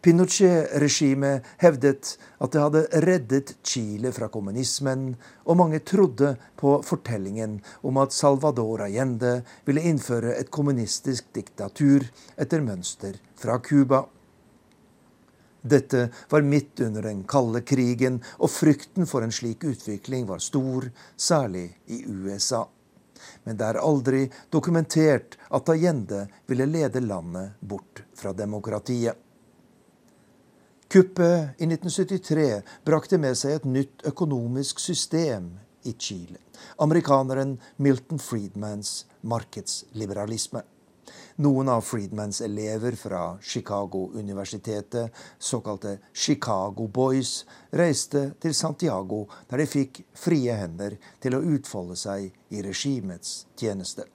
[0.07, 5.17] Pinochet-regimet hevdet at det hadde reddet Chile fra kommunismen,
[5.51, 12.07] og mange trodde på fortellingen om at Salvador Allende ville innføre et kommunistisk diktatur
[12.39, 14.05] etter mønster fra Cuba.
[15.67, 20.89] Dette var midt under den kalde krigen, og frykten for en slik utvikling var stor,
[21.17, 22.65] særlig i USA.
[23.45, 29.17] Men det er aldri dokumentert at Allende ville lede landet bort fra demokratiet.
[30.87, 35.51] Kuppet i 1973 brakte med seg et nytt økonomisk system
[35.83, 36.39] i Chile.
[36.79, 40.63] Amerikaneren Milton Friedmans markedsliberalisme.
[41.39, 50.01] Noen av Friedmans elever fra Chicago-universitetet, såkalte Chicago Boys, reiste til Santiago, der de fikk
[50.17, 54.07] frie hender til å utfolde seg i regimets tjeneste.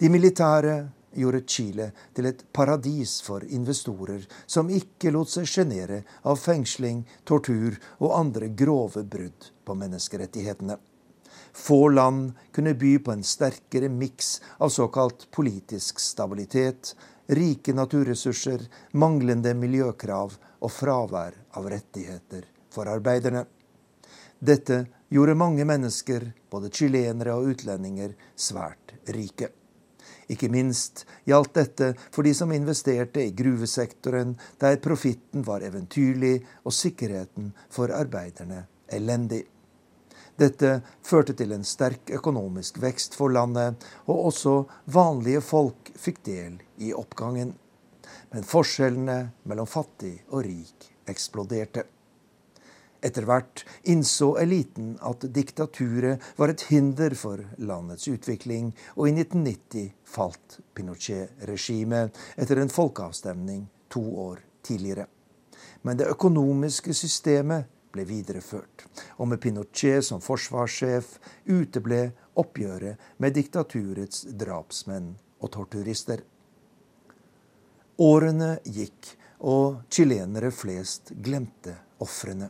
[0.00, 0.76] De militære
[1.20, 7.76] gjorde Chile til et paradis for investorer som ikke lot seg sjenere av fengsling, tortur
[7.98, 10.80] og andre grove brudd på menneskerettighetene.
[11.52, 16.94] Få land kunne by på en sterkere miks av såkalt politisk stabilitet,
[17.26, 23.44] rike naturressurser, manglende miljøkrav og fravær av rettigheter for arbeiderne.
[24.42, 29.52] Dette gjorde mange mennesker, både chilenere og utlendinger, svært rike.
[30.32, 36.74] Ikke minst gjaldt dette for de som investerte i gruvesektoren, der profitten var eventyrlig og
[36.74, 39.44] sikkerheten for arbeiderne elendig.
[40.42, 43.78] Dette førte til en sterk økonomisk vekst for landet,
[44.10, 44.54] og også
[44.90, 47.52] vanlige folk fikk del i oppgangen.
[48.32, 51.84] Men forskjellene mellom fattig og rik eksploderte.
[53.02, 59.90] Etter hvert innså eliten at diktaturet var et hinder for landets utvikling, og i 1990
[60.06, 65.06] falt Pinochet-regimet etter en folkeavstemning to år tidligere.
[65.82, 68.86] Men det økonomiske systemet ble videreført.
[69.20, 76.22] Og med Pinochet som forsvarssjef uteble oppgjøret med diktaturets drapsmenn og torturister.
[78.02, 82.48] Årene gikk, og chilenere flest glemte ofrene.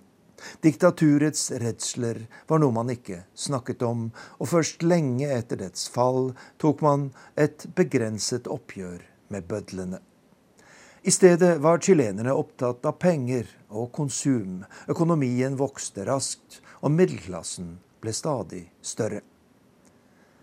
[0.61, 4.09] Diktaturets redsler var noe man ikke snakket om,
[4.41, 10.03] og først lenge etter dets fall tok man et begrenset oppgjør med bødlene.
[11.03, 14.63] I stedet var chilenerne opptatt av penger og konsum.
[14.89, 19.23] Økonomien vokste raskt, og middelklassen ble stadig større.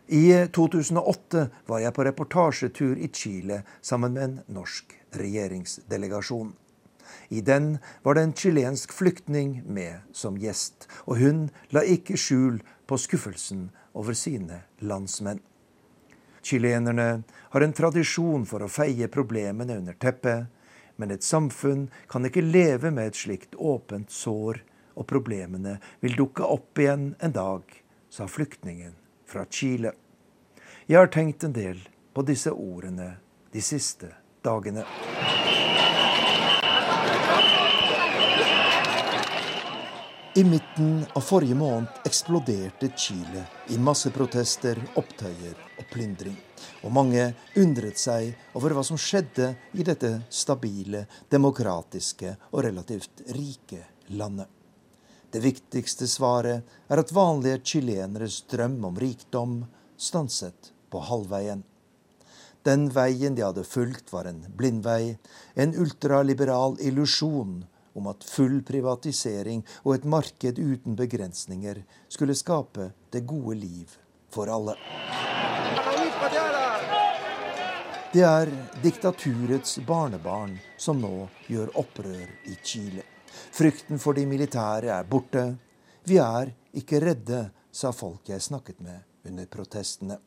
[0.10, 6.56] I 2008 var jeg på reportasjetur i Chile sammen med en norsk regjeringsdelegasjon.
[7.30, 12.58] I den var det en chilensk flyktning med som gjest, og hun la ikke skjul
[12.90, 15.42] på skuffelsen over sine landsmenn.
[16.42, 20.48] Chilenerne har en tradisjon for å feie problemene under teppet,
[21.00, 24.60] men et samfunn kan ikke leve med et slikt åpent sår,
[25.00, 27.64] og problemene vil dukke opp igjen en dag,
[28.12, 28.98] sa flyktningen
[29.30, 29.94] fra Chile.
[30.90, 31.80] Jeg har tenkt en del
[32.14, 33.14] på disse ordene
[33.54, 34.12] de siste
[34.44, 34.84] dagene.
[40.36, 46.38] I midten av forrige måned eksploderte Chile i masseprotester, opptøyer og plyndring.
[46.84, 53.84] Og mange undret seg over hva som skjedde i dette stabile, demokratiske og relativt rike
[54.16, 54.48] landet.
[55.30, 59.60] Det viktigste svaret er at vanlige chileneres drøm om rikdom
[59.98, 61.62] stanset på halvveien.
[62.66, 65.18] Den veien de hadde fulgt, var en blindvei,
[65.56, 67.62] en ultraliberal illusjon
[68.00, 73.98] om at full privatisering og et marked uten begrensninger skulle skape det gode liv
[74.34, 74.78] for alle.
[78.12, 78.50] Det er
[78.84, 83.06] diktaturets barnebarn som nå gjør opprør i Chile.
[83.56, 85.46] Frykten for de militære er borte.
[86.04, 87.40] Vi er ikke redde,
[87.72, 90.20] sa folk jeg snakket med under protestene.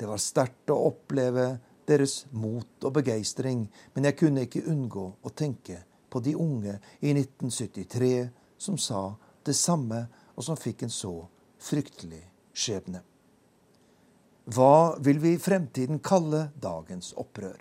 [0.00, 1.46] Det var sterkt å oppleve
[1.84, 7.12] deres mot og begeistring, men jeg kunne ikke unngå å tenke på de unge i
[7.12, 8.14] 1973
[8.56, 9.10] som sa
[9.44, 11.16] det samme, og som fikk en så
[11.60, 12.24] fryktelig
[12.56, 13.11] skjebne.
[14.52, 17.60] Hva vil vi i fremtiden kalle dagens opprør?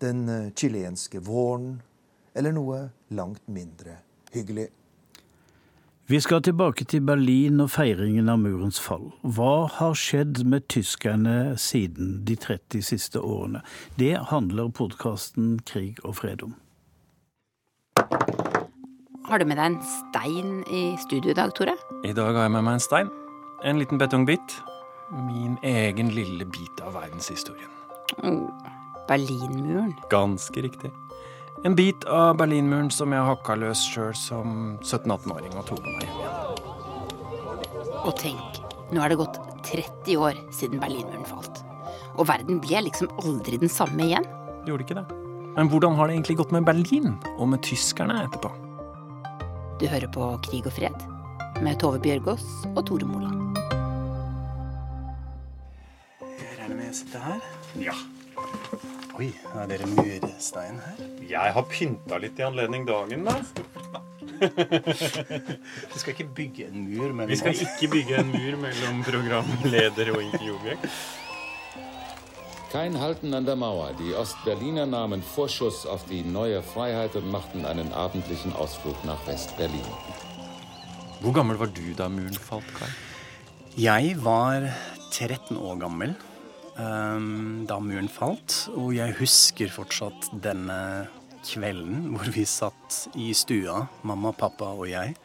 [0.00, 1.80] Den eh, chilenske våren,
[2.36, 2.82] eller noe
[3.16, 3.96] langt mindre
[4.34, 4.68] hyggelig?
[6.10, 9.08] Vi skal tilbake til Berlin og feiringen av murens fall.
[9.22, 13.62] Hva har skjedd med tyskerne siden de 30 siste årene?
[13.98, 16.56] Det handler podkasten Krig og fred om.
[19.30, 21.78] Har du med deg en stein i studio i dag, Tore?
[22.04, 23.14] I dag har jeg med meg en stein.
[23.64, 24.60] En liten betongbit
[25.10, 27.70] min egen lille bit av verdenshistorien.
[28.22, 28.48] Oh,
[29.08, 29.94] Berlinmuren.
[30.10, 30.92] Ganske riktig.
[31.64, 36.06] En bit av Berlinmuren som jeg hakka løs sjøl som 17-18-åring og tok med meg
[36.06, 36.36] hjem igjen.
[38.00, 38.60] Og tenk,
[38.94, 41.62] nå er det gått 30 år siden Berlinmuren falt.
[42.16, 44.26] Og verden ble liksom aldri den samme igjen.
[44.68, 45.06] Gjorde ikke det.
[45.56, 48.52] Men hvordan har det egentlig gått med Berlin, og med tyskerne etterpå?
[49.80, 51.08] Du hører på Krig og fred
[51.64, 53.59] med Tove Bjørgaas og Tore Moland.
[56.90, 57.42] Jeg sitte her?
[57.78, 57.94] Ja.
[59.20, 61.00] Oi, er dere murstein her?
[61.28, 63.36] Jeg har pynta litt i anledning dagen, da.
[65.90, 70.10] du skal ikke bygge en mur mellom Vi skal ikke bygge en mur mellom programleder
[70.14, 70.86] og intervjuobjekt.
[72.72, 73.92] Kein Halten an der Mauer.
[73.98, 79.86] Die Ostberliner nahmen Vorschuss auf die neue Freiheit und machten einen abendlichen Ausflug nach West-Berlin.
[81.20, 82.90] Hvor gammel var du da muren falt, Kai?
[83.76, 84.70] Jeg var
[85.12, 86.16] 13 år gammel.
[86.80, 88.66] Ehm, da muren falt.
[88.76, 91.08] Og jeg husker fortsatt denne
[91.46, 95.16] kvelden hvor vi satt i stua, mamma, pappa og jeg,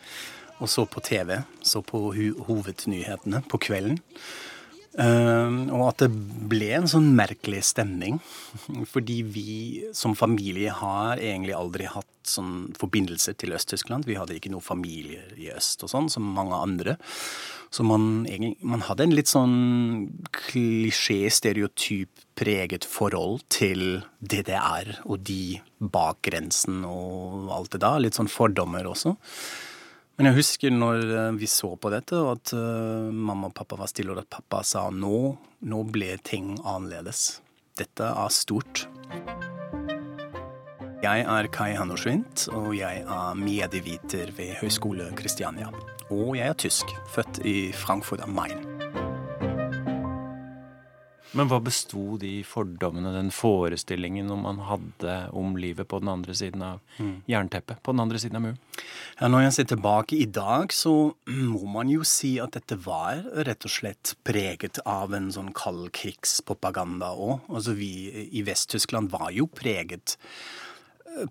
[0.64, 1.38] og så på TV.
[1.64, 2.08] Så på
[2.48, 4.00] hovednyhetene på kvelden.
[4.96, 6.12] Uh, og at det
[6.48, 8.22] ble en sånn merkelig stemning.
[8.94, 9.56] Fordi vi
[9.96, 14.08] som familie har egentlig aldri hatt sånn forbindelse til Øst-Tyskland.
[14.08, 16.96] Vi hadde ikke noen familier i øst og sånn, som mange andre.
[17.76, 18.26] Så man,
[18.64, 19.56] man hadde en litt sånn
[20.34, 27.96] klisjé, stereotyp preget forhold til DDR og de bak grensen og alt det da.
[28.00, 29.16] Litt sånn fordommer også.
[30.16, 33.92] Men jeg husker når eh, vi så på dette, at uh, mamma og pappa var
[33.92, 35.18] stille, og at pappa sa nå,
[35.68, 37.42] nå ble ting annerledes.
[37.76, 38.86] Dette er stort.
[41.04, 45.68] Jeg er Kai Hannorsvint, og jeg er medieviter ved Høgskole Kristiania.
[46.08, 48.75] Og jeg er tysk, født i Frankfurt am Main.
[51.36, 56.64] Men hva besto de fordommene, den forestillingen man hadde om livet på den andre siden
[56.64, 57.16] av mm.
[57.30, 58.60] jernteppet, på den andre siden av muren?
[59.20, 60.94] Ja, når jeg ser tilbake i dag, så
[61.54, 65.92] må man jo si at dette var rett og slett preget av en sånn kald
[65.96, 67.50] krigspropaganda òg.
[67.52, 67.92] Altså vi
[68.32, 70.18] i Vest-Tyskland var jo preget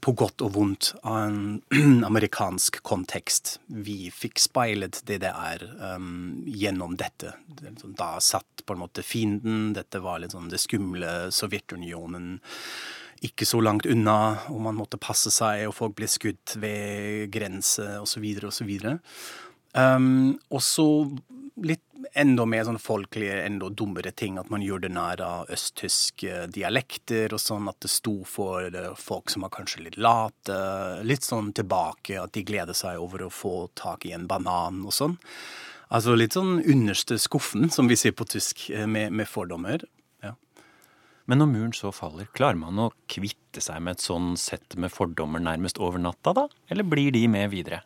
[0.01, 3.59] på godt og vondt av en amerikansk kontekst.
[3.69, 5.65] Vi fikk speilet det er
[5.95, 7.35] um, gjennom dette.
[7.81, 12.39] Sånn, da satt på en måte fienden, dette var litt sånn det skumle Sovjetunionen
[13.25, 17.87] ikke så langt unna, og man måtte passe seg, og folk ble skutt ved grense
[18.03, 18.27] osv.
[18.51, 18.73] osv.
[19.73, 20.87] Um, og så
[21.65, 24.39] litt enda mer sånn folkelige, enda dummere ting.
[24.41, 27.69] At man gjør det nær av østtyske dialekter og sånn.
[27.71, 28.69] At det sto for
[29.01, 30.59] folk som var kanskje litt late.
[31.07, 34.95] Litt sånn tilbake, at de gleder seg over å få tak i en banan og
[34.95, 35.19] sånn.
[35.95, 39.85] Altså litt sånn underste skuffen, som vi sier på tysk, eh, med, med fordommer.
[40.25, 40.35] Ja.
[41.31, 44.93] Men når muren så faller, klarer man å kvitte seg med et sånn sett med
[44.93, 46.49] fordommer nærmest over natta, da?
[46.73, 47.85] Eller blir de med videre?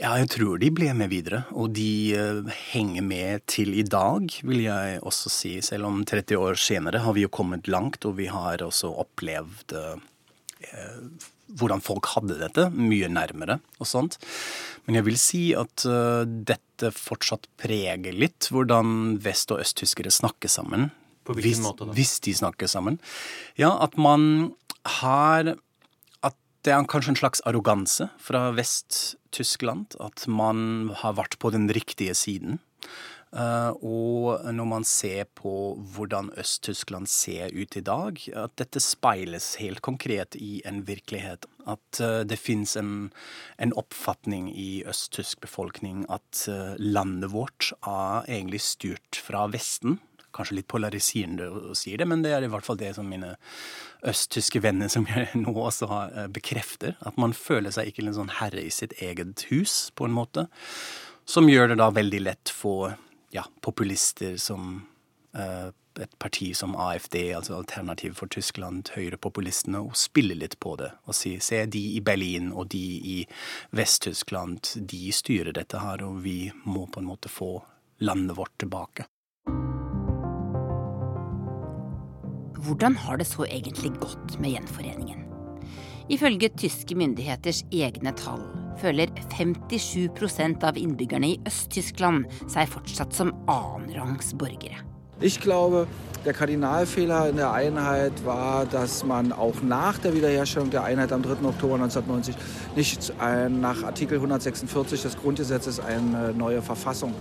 [0.00, 4.32] Ja, jeg tror de ble med videre, og de uh, henger med til i dag,
[4.48, 5.58] vil jeg også si.
[5.64, 9.76] Selv om 30 år senere har vi jo kommet langt, og vi har også opplevd
[9.76, 10.00] uh,
[11.60, 14.16] hvordan folk hadde dette, mye nærmere og sånt.
[14.86, 20.48] Men jeg vil si at uh, dette fortsatt preger litt hvordan vest- og østtyskere snakker
[20.48, 20.88] sammen.
[21.28, 21.96] På hvilken hvis, måte da?
[21.98, 22.96] Hvis de snakker sammen.
[23.60, 24.54] Ja, at man
[25.02, 25.58] har
[26.24, 28.48] At det er kanskje en slags arroganse fra
[29.30, 29.96] Vest-Tyskland.
[30.00, 32.58] At man har vært på den riktige siden.
[33.30, 39.54] Uh, og når man ser på hvordan Øst-Tyskland ser ut i dag, at dette speiles
[39.60, 41.46] helt konkret i en virkelighet.
[41.64, 43.12] At uh, det fins en,
[43.58, 50.00] en, oppfatning i østtysk befolkning at uh, landet vårt er egentlig styrt fra Vesten
[50.36, 53.34] kanskje litt polariserende å si det, men det er i hvert fall det som mine
[54.06, 56.96] østtyske venner som jeg nå også har, eh, bekrefter.
[57.06, 60.48] At man føler seg ikke en sånn herre i sitt eget hus, på en måte.
[61.28, 62.96] Som gjør det da veldig lett for
[63.34, 64.80] ja, populister som
[65.36, 65.70] eh,
[66.00, 70.90] et parti som AFD, altså Alternativ for Tyskland, høyrepopulistene, å spille litt på det.
[71.06, 73.18] Og si se, de i Berlin og de i
[73.76, 77.58] Vest-Tyskland, de styrer dette her, og vi må på en måte få
[78.00, 79.06] landet vårt tilbake.
[82.60, 85.24] Hvordan har det så egentlig gått med gjenforeningen?
[86.12, 88.42] Ifølge tyske myndigheters egne tall
[88.80, 94.82] føler 57 av innbyggerne i Øst-Tyskland seg fortsatt som annenrangs borgere.
[95.22, 95.86] Ich glaube,
[96.24, 101.22] der Kardinalfehler in der Einheit war, dass man auch nach der Wiederherstellung der Einheit am
[101.22, 101.46] 3.
[101.46, 102.34] Oktober 1990
[102.76, 103.12] nicht
[103.48, 107.14] nach Artikel 146 des Grundgesetzes eine neue Verfassung.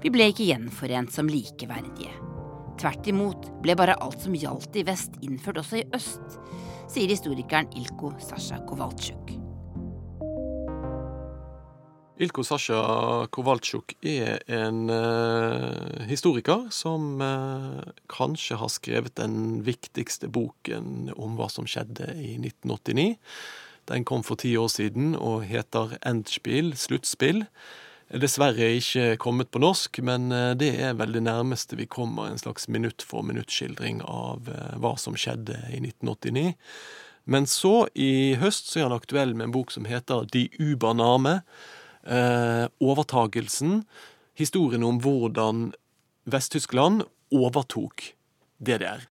[0.00, 2.31] Vi ble ikke gjenforent som likeverdige.
[2.82, 6.32] Tvert imot ble bare alt som gjaldt i vest, innført også i øst,
[6.90, 9.36] sier historikeren Ilko Sasha Kowalczyk.
[12.26, 12.80] Ilko Sasha
[13.30, 21.46] Kowalczyk er en uh, historiker som uh, kanskje har skrevet den viktigste boken om hva
[21.54, 23.14] som skjedde i 1989.
[23.94, 27.44] Den kom for ti år siden og heter Endspill, sluttspill.
[28.12, 32.40] Dessverre ikke kommet på norsk, men uh, det er vel det nærmeste vi kommer en
[32.40, 34.50] slags minutt for minutt-skildring av
[34.82, 36.52] hva som skjedde i 1989.
[37.24, 41.40] Men så, i høst, så er han aktuell med en bok som heter De ubaname
[42.02, 43.82] eh, overtagelsen,
[44.38, 45.70] historien om hvordan
[46.30, 48.12] Vest-Tyskland overtok
[48.58, 49.06] DDR.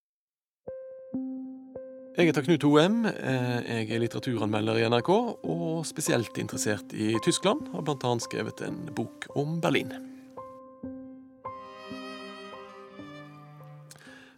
[2.12, 3.05] Jeg heter Knut Hoem.
[3.07, 5.09] Eh, jeg er litteraturanmelder i NRK,
[5.47, 7.70] og spesielt interessert i Tyskland.
[7.72, 8.12] Har bl.a.
[8.20, 9.93] skrevet en bok om Berlin.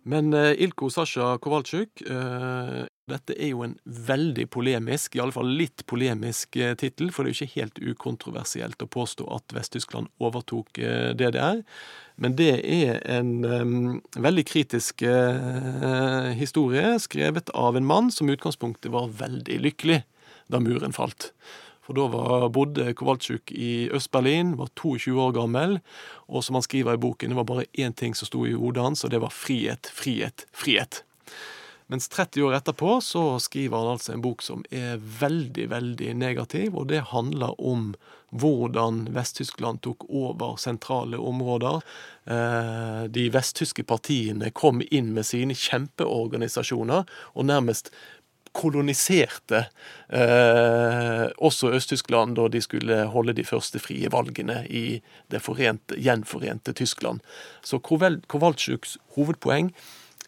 [0.05, 5.49] Men eh, Ilko Sasha Kowalczyk eh, dette er jo en veldig polemisk, i alle fall
[5.60, 10.08] litt polemisk eh, tittel, for det er jo ikke helt ukontroversielt å påstå at Vest-Tyskland
[10.24, 11.64] overtok eh, DDR.
[12.24, 13.76] Men det er en um,
[14.22, 20.04] veldig kritisk uh, historie, skrevet av en mann som i utgangspunktet var veldig lykkelig
[20.54, 21.32] da muren falt.
[21.84, 25.80] For da var, bodde Kowalczyk i Øst-Berlin, var 22 år gammel,
[26.30, 28.86] og som han skriver i boken, det var bare én ting som sto i hodet
[28.86, 31.01] hans, og det var frihet, frihet, frihet.
[31.92, 36.78] Mens 30 år etterpå så skriver han altså en bok som er veldig, veldig negativ,
[36.78, 37.94] og det handler om
[38.34, 41.84] hvordan Vest-Tyskland tok over sentrale områder.
[43.14, 47.94] De de vesttyske partiene kom inn med sine kjempeorganisasjoner og nærmest
[48.54, 49.64] koloniserte
[50.14, 55.02] eh, også Øst-Tyskland da de skulle holde de første frie valgene i
[55.34, 57.24] det forente, gjenforente Tyskland.
[57.66, 59.72] Så Kowalczyks hovedpoeng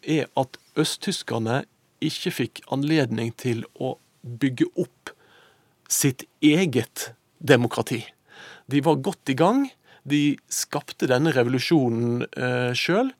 [0.02, 1.64] er at østtyskerne
[2.04, 5.12] ikke fikk anledning til å bygge opp
[5.88, 8.02] sitt eget demokrati.
[8.66, 9.66] De var godt i gang.
[10.06, 13.10] De skapte denne revolusjonen eh, sjøl,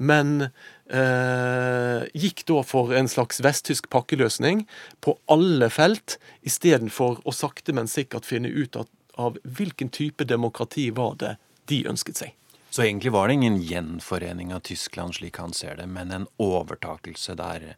[0.00, 0.46] men
[0.88, 4.64] eh, gikk da for en slags vesttysk pakkeløsning
[5.04, 8.88] på alle felt, istedenfor å sakte, men sikkert finne ut at,
[9.20, 11.34] av hvilken type demokrati var det
[11.68, 12.36] de ønsket seg.
[12.80, 17.34] Så egentlig var det ingen gjenforening av Tyskland slik han ser det, men en overtakelse
[17.36, 17.74] der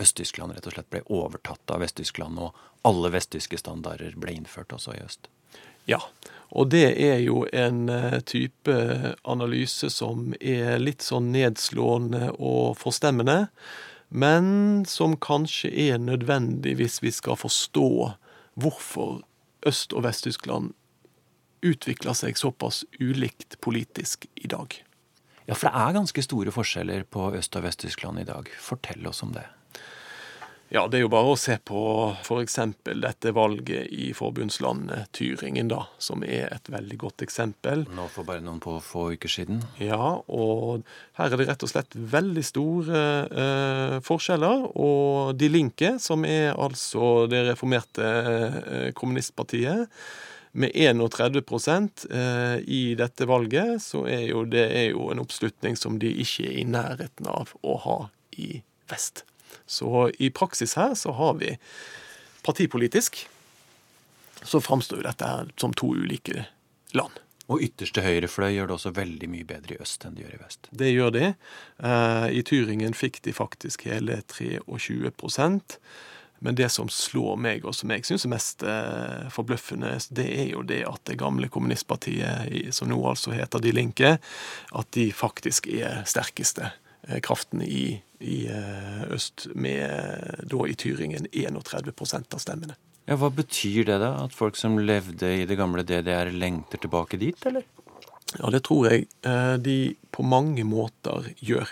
[0.00, 2.56] Øst-Tyskland rett og slett ble overtatt av Vest-Tyskland, og
[2.88, 5.28] alle vesttyske standarder ble innført også i øst.
[5.84, 5.98] Ja,
[6.48, 8.78] og det er jo en eh, type
[9.28, 13.50] analyse som er litt sånn nedslående og forstemmende,
[14.08, 17.90] men som kanskje er nødvendig hvis vi skal forstå
[18.56, 19.20] hvorfor
[19.68, 20.72] Øst- og Vest-Tyskland
[21.72, 24.78] utvikler seg såpass ulikt politisk i dag.
[25.46, 28.50] Ja, for det er ganske store forskjeller på Øst- og Vest-Tyskland i dag.
[28.58, 29.46] Fortell oss om det.
[30.68, 31.80] Ja, det er jo bare å se på
[32.26, 32.56] f.eks.
[32.88, 37.84] dette valget i forbundslandet Tyringen, da, som er et veldig godt eksempel.
[37.94, 39.62] Nå for bare noen på få uker siden.
[39.78, 40.82] Ja, og
[41.20, 44.66] her er det rett og slett veldig store eh, forskjeller.
[44.74, 49.86] Og De Linke, som er altså det reformerte eh, kommunistpartiet,
[50.56, 56.00] med 31 eh, i dette valget, så er jo det er jo en oppslutning som
[56.00, 57.98] de ikke er i nærheten av å ha
[58.40, 59.24] i vest.
[59.66, 61.54] Så i praksis her så har vi
[62.46, 63.26] partipolitisk
[64.42, 66.46] så framstår jo dette her som to ulike
[66.96, 67.22] land.
[67.46, 70.34] Og ytterste høyre fløy gjør det også veldig mye bedre i øst enn de gjør
[70.34, 70.68] i vest.
[70.70, 71.26] Det gjør de.
[71.78, 75.12] Eh, I Tyringen fikk de faktisk hele 23
[76.38, 80.50] Men det som slår meg, og som jeg syns er mest eh, forbløffende, det er
[80.52, 84.16] jo det at det gamle kommunistpartiet, som nå altså heter De Linke,
[84.76, 86.70] at de faktisk er sterkeste
[87.08, 92.76] eh, kraften i, i eh, øst, med da i Tyringen 31% av stemmene.
[93.06, 94.12] Ja, Hva betyr det, da?
[94.26, 97.64] At folk som levde i det gamle DDR, lengter tilbake dit, eller?
[98.36, 99.06] Ja, det tror jeg
[99.62, 99.76] de
[100.12, 101.70] på mange måter gjør.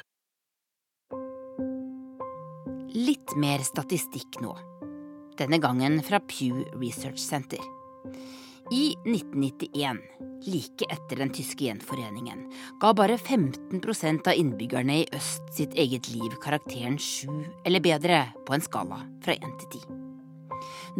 [2.94, 4.52] Litt mer statistikk nå.
[5.34, 7.58] Denne gangen fra Pew Research Center.
[8.70, 9.98] I 1991,
[10.46, 12.44] like etter den tyske gjenforeningen,
[12.78, 18.54] ga bare 15% av innbyggerne i øst sitt eget liv karakteren sju eller bedre på
[18.54, 20.00] en skala fra 1 til 10.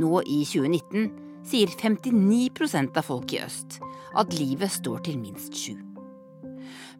[0.03, 1.11] Nå i 2019
[1.47, 3.79] sier 59% av folk i øst
[4.19, 5.94] at livet står til minst sju.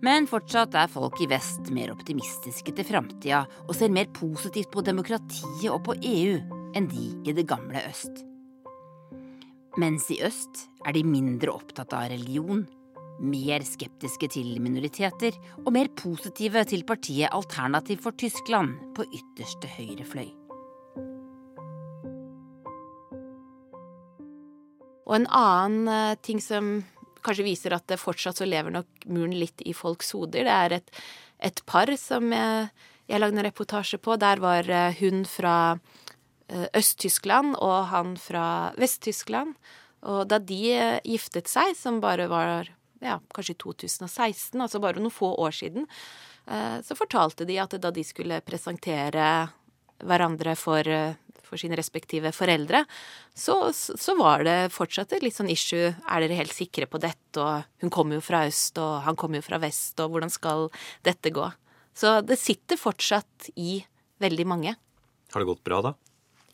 [0.03, 4.85] Men fortsatt er folk i vest mer optimistiske til framtida og ser mer positivt på
[4.85, 6.39] demokratiet og på EU
[6.75, 8.25] enn de i det gamle øst.
[9.79, 12.65] Mens i øst er de mindre opptatt av religion,
[13.19, 20.07] mer skeptiske til minoriteter og mer positive til partiet Alternativ for Tyskland på ytterste høyre
[20.07, 20.31] fløy.
[25.05, 26.79] Og en annen eh, ting som
[27.25, 30.47] kanskje viser at det fortsatt så lever nok muren litt i folks hoder.
[30.47, 31.01] Det er et,
[31.51, 32.69] et par som jeg,
[33.11, 34.17] jeg lagde en reportasje på.
[34.21, 35.57] Der var eh, hun fra
[36.49, 38.47] eh, Øst-Tyskland og han fra
[38.81, 39.57] Vest-Tyskland.
[40.05, 42.71] Og da de eh, giftet seg, som bare var
[43.05, 45.85] ja, kanskje i 2016, altså bare noen få år siden,
[46.45, 49.27] så fortalte de at da de skulle presentere
[50.05, 50.89] hverandre for
[51.55, 52.83] for sine respektive foreldre,
[53.35, 55.95] så, så, var det fortsatt et litt sånn issue.
[55.95, 57.41] Er dere helt sikre på dette?
[57.41, 60.69] Og hun kommer jo fra øst, og han kommer jo fra vest, og hvordan skal
[61.07, 61.49] dette gå?
[61.95, 63.79] Så det sitter fortsatt i
[64.23, 64.75] veldig mange.
[65.35, 65.95] Har det gått bra, da?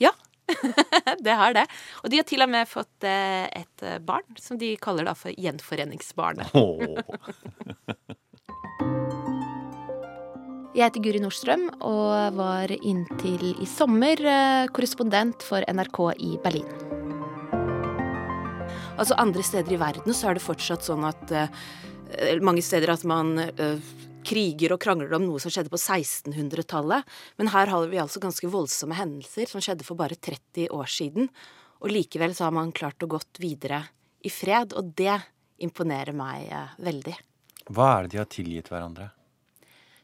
[0.00, 0.12] Ja.
[1.24, 1.66] det har det.
[2.02, 5.16] Og de har til og med fått eh, et eh, barn som de kaller da
[5.16, 6.52] for gjenforeningsbarnet.
[10.70, 16.68] Jeg heter Guri Nordstrøm og var inntil i sommer eh, korrespondent for NRK i Berlin.
[18.94, 21.50] Altså Andre steder i verden så er det fortsatt sånn at uh,
[22.46, 23.82] mange steder at man uh,
[24.22, 27.18] kriger og krangler om noe som skjedde på 1600-tallet.
[27.40, 31.32] Men her har vi altså ganske voldsomme hendelser som skjedde for bare 30 år siden.
[31.82, 33.88] Og likevel så har man klart å gått videre
[34.22, 35.18] i fred, og det
[35.64, 37.16] imponerer meg uh, veldig.
[37.74, 39.16] Hva er det de har tilgitt hverandre?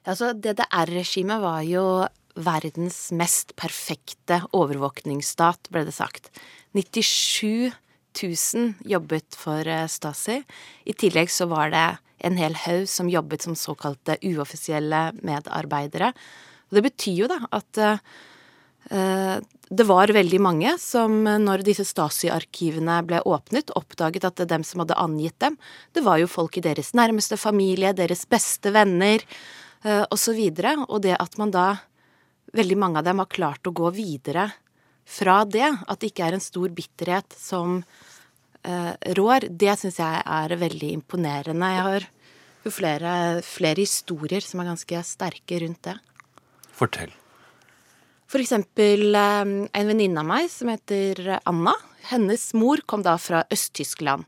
[0.07, 1.83] Altså, DDR-regimet var jo
[2.37, 6.31] verdens mest perfekte overvåkningsstat, ble det sagt.
[6.77, 7.73] 97
[8.23, 10.43] 000 jobbet for eh, Stasi.
[10.87, 11.87] I tillegg så var det
[12.27, 16.13] en hel haug som jobbet som såkalte uoffisielle medarbeidere.
[16.71, 17.81] Og det betyr jo da at
[18.91, 19.37] uh,
[19.69, 24.83] det var veldig mange som, når disse Stasi-arkivene ble åpnet, oppdaget at det dem som
[24.83, 25.59] hadde angitt dem,
[25.95, 29.23] det var jo folk i deres nærmeste familie, deres beste venner
[29.87, 30.41] osv.
[30.41, 31.67] Og, og det at man da,
[32.57, 34.51] veldig mange av dem, har klart å gå videre
[35.07, 40.25] fra det, at det ikke er en stor bitterhet som uh, rår, det syns jeg
[40.25, 41.71] er veldig imponerende.
[41.77, 42.09] Jeg har
[42.75, 43.13] flere,
[43.47, 45.97] flere historier som er ganske sterke rundt det.
[46.77, 47.15] Fortell.
[48.27, 51.77] For eksempel um, en venninne av meg som heter Anna.
[52.11, 54.27] Hennes mor kom da fra Øst-Tyskland.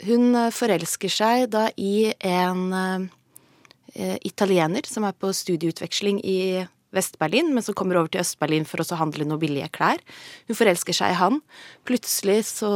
[0.00, 3.19] Hun forelsker seg da i en Eh,
[3.94, 6.40] italiener som er på studieutveksling i
[6.90, 10.00] Vest-Berlin, men som kommer over til Øst-Berlin for å handle noen billige klær.
[10.48, 11.38] Hun forelsker seg i han.
[11.86, 12.70] Plutselig, så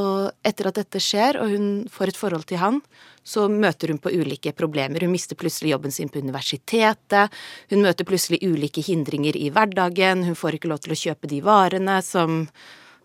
[0.47, 2.81] etter at dette skjer, og hun får et forhold til han,
[3.27, 5.03] så møter hun på ulike problemer.
[5.03, 7.35] Hun mister plutselig jobben sin på universitetet.
[7.73, 10.27] Hun møter plutselig ulike hindringer i hverdagen.
[10.29, 12.45] Hun får ikke lov til å kjøpe de varene som,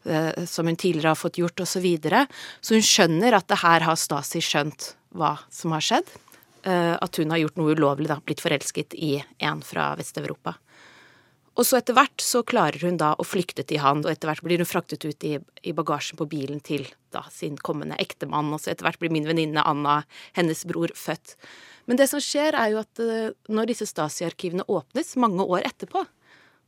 [0.05, 1.79] eh, som hun tidligere har fått gjort, osv.
[1.79, 2.27] Så, videre.
[2.61, 6.05] så hun skjønner at det her har Stasi skjønt hva som har skjedd.
[6.63, 9.13] Eh, at hun har gjort noe ulovlig, da, blitt forelsket i
[9.47, 10.57] en fra Vest-Europa.
[11.59, 14.43] Og så etter hvert så klarer hun da å flykte til han, og etter hvert
[14.43, 16.85] blir hun fraktet ut i, i bagasjen på bilen til
[17.15, 20.01] da sin kommende ektemann, og så etter hvert blir min venninne Anna,
[20.35, 21.35] hennes bror, født.
[21.87, 26.05] Men det som skjer, er jo at uh, når disse Stasi-arkivene åpnes, mange år etterpå,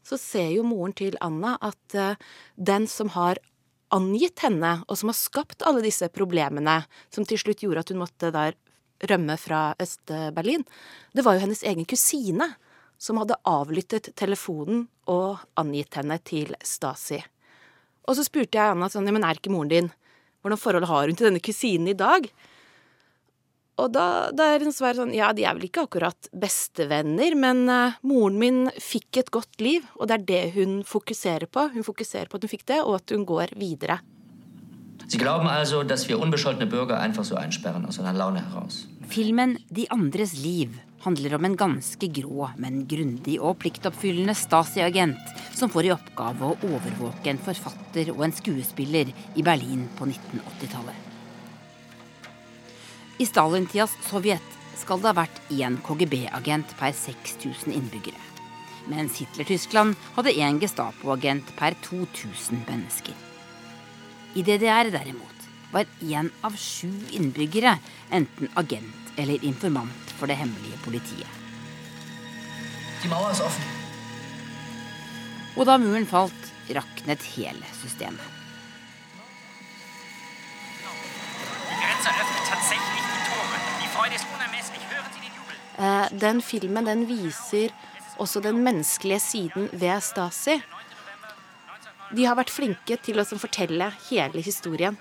[0.08, 2.20] så ser jo moren til Anna at uh,
[2.56, 3.40] den som har
[3.96, 6.82] angitt henne, og som har skapt alle disse problemene,
[7.12, 8.60] som til slutt gjorde at hun måtte der
[9.10, 10.66] rømme fra Øst-Berlin,
[11.14, 12.52] det var jo hennes egen kusine
[13.02, 17.22] som hadde avlyttet telefonen og angitt henne til Stasi.
[18.06, 19.92] Og så spurte jeg Anna sånn, men er ikke moren din
[20.42, 22.26] Hvordan forhold har hun til denne kusinen i dag?
[23.82, 27.64] Og da, da er hun svar sånn Ja, de er vel ikke akkurat bestevenner, men
[27.70, 31.68] uh, moren min fikk et godt liv, og det er det hun fokuserer på.
[31.76, 34.00] Hun fokuserer på at hun fikk det, og at hun går videre.
[35.12, 38.88] Sie glauben also, dass wir unbescholtene Bürger einfach so einsperren aus einer Laune heraus.
[39.10, 40.70] Filmen De andres liv
[41.04, 46.56] handler om en ganske grå, men grundig og pliktoppfyllende Stasi-agent som får i oppgave å
[46.64, 50.96] overvåke en forfatter og en skuespiller i Berlin på 1980-tallet.
[53.20, 58.24] I Stalin-tidas Sovjet skal det ha vært én KGB-agent per 6000 innbyggere.
[58.88, 63.31] Mens Hitler-Tyskland hadde én Gestapo-agent per 2000 mennesker.
[64.34, 67.78] I DDR derimot var én av sju innbyggere
[68.10, 71.28] enten agent eller informant for det hemmelige politiet.
[75.58, 78.24] Og da muren falt, raknet hele systemet.
[85.82, 87.74] Eh, den filmen den viser
[88.22, 90.62] også den menneskelige siden ved Stasi.
[92.12, 94.98] De har vært flinke til å fortelle hele historien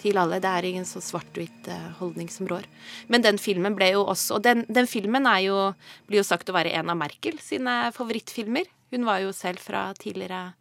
[0.00, 0.38] til alle.
[0.40, 2.64] Det er ingen så svart-hvitt eh, holdning som rår.
[3.12, 5.72] Men den filmen ble jo også Og den, den filmen jo,
[6.08, 8.70] blir jo sagt å være en av Merkel sine favorittfilmer.
[8.94, 10.54] Hun var jo selv fra tidligere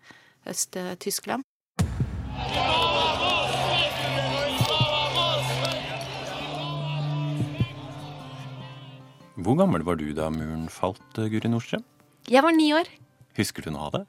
[0.48, 1.48] Øst-Tyskland.
[9.38, 11.86] Hvor gammel var du da muren falt, Guri Nordstrøm?
[12.28, 12.90] Jeg var ni år.
[13.38, 14.04] Husker du noe av det?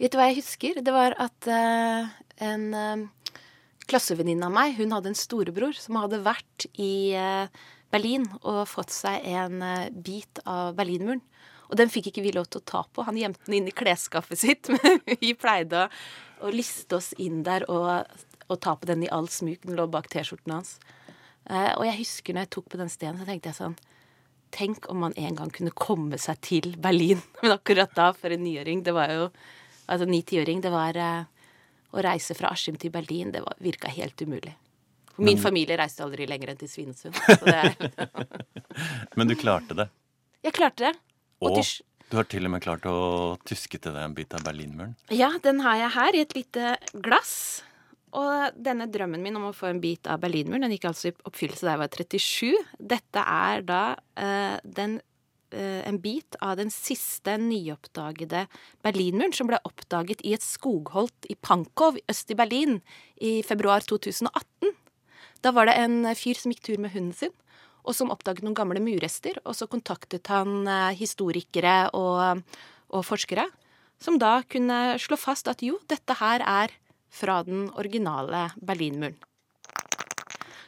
[0.00, 0.80] Vet du hva jeg husker?
[0.80, 2.08] Det var at uh,
[2.40, 3.34] en uh,
[3.90, 7.44] klassevenninne av meg hun hadde en storebror som hadde vært i uh,
[7.92, 9.60] Berlin og fått seg en
[10.06, 11.20] bit av Berlinmuren.
[11.70, 13.04] Og den fikk ikke vi lov til å ta på.
[13.06, 14.70] Han gjemte den inn i klesskapet sitt.
[14.74, 15.90] Men vi pleide å,
[16.46, 18.06] å liste oss inn der og,
[18.46, 19.66] og, ta på den i all smuk.
[19.66, 20.78] Den lå bak T-skjorten hans.
[21.50, 23.78] og jeg husker når jeg tok på den stenen, så tenkte jeg sånn
[24.50, 27.22] Tenk om man en gang kunne komme seg til Berlin.
[27.42, 29.30] Men akkurat da, for en niåring, det var jo
[29.90, 31.24] Altså ni-tiåring, det var eh,
[31.90, 34.52] Å reise fra Askim til Berlin, det var, virka helt umulig.
[35.10, 37.16] For min Men, familie reiste aldri lenger enn til Svinesund.
[39.18, 39.88] Men du klarte det?
[40.46, 40.92] Jeg klarte det.
[41.42, 41.64] Og, og
[42.10, 43.00] du har til og med klart å
[43.46, 44.94] tyske til deg en bit av Berlinmuren?
[45.14, 47.34] Ja, den har jeg her i et lite glass.
[48.16, 51.14] Og denne drømmen min om å få en bit av Berlinmuren, den gikk altså i
[51.28, 52.72] oppfyllelse da jeg var 37.
[52.92, 53.82] Dette er da
[54.18, 54.96] uh, den,
[55.54, 58.46] uh, en bit av den siste nyoppdagede
[58.82, 62.80] Berlinmuren, som ble oppdaget i et skogholt i Pankow øst i Berlin
[63.22, 64.74] i februar 2018.
[65.40, 67.34] Da var det en fyr som gikk tur med hunden sin,
[67.86, 69.38] og som oppdaget noen gamle murrester.
[69.46, 72.42] Og så kontaktet han uh, historikere og,
[72.90, 73.46] og forskere,
[74.02, 76.79] som da kunne slå fast at jo, dette her er
[77.10, 79.16] fra den originale Berlinmuren.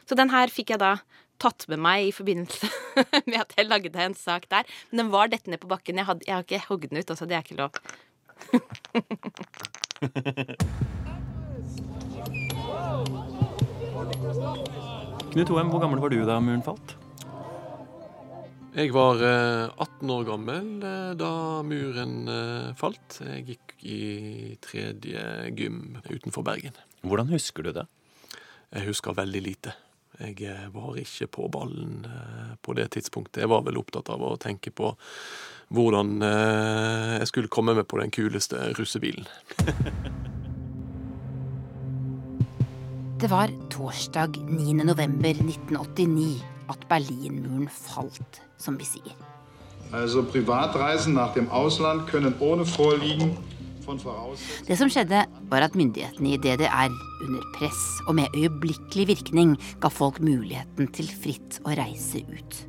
[0.03, 0.97] Så den her fikk jeg da
[1.41, 2.67] tatt med meg i forbindelse
[3.29, 4.63] med at jeg lagde en sak der.
[4.91, 5.97] Men den var dette ned på bakken.
[5.99, 7.25] Jeg, hadde, jeg har ikke hogd den ut, altså.
[7.25, 7.71] Det er ikke lov.
[15.33, 16.89] Knut Hoem, hvor gammel var du da muren falt?
[18.73, 23.19] Jeg var 18 eh, år gammel eh, da muren eh, falt.
[23.21, 25.21] Jeg gikk i tredje
[25.53, 26.73] gym utenfor Bergen.
[27.05, 27.83] Hvordan husker du det?
[28.73, 29.75] Jeg husker veldig lite.
[30.17, 32.01] Jeg var ikke på ballen
[32.65, 33.43] på det tidspunktet.
[33.43, 34.93] Jeg var vel opptatt av å tenke på
[35.73, 39.25] hvordan jeg skulle komme meg på den kuleste russebilen.
[43.21, 44.85] det var torsdag 9.
[44.85, 49.15] november 1989 at Berlinmuren falt, som vi sier.
[49.93, 53.35] Altså, privatreisen nach dem Ausland können ohne Vorliegen
[54.67, 56.93] det som skjedde, var at myndighetene i DDR
[57.25, 62.61] under press og med øyeblikkelig virkning ga folk muligheten til fritt å reise ut.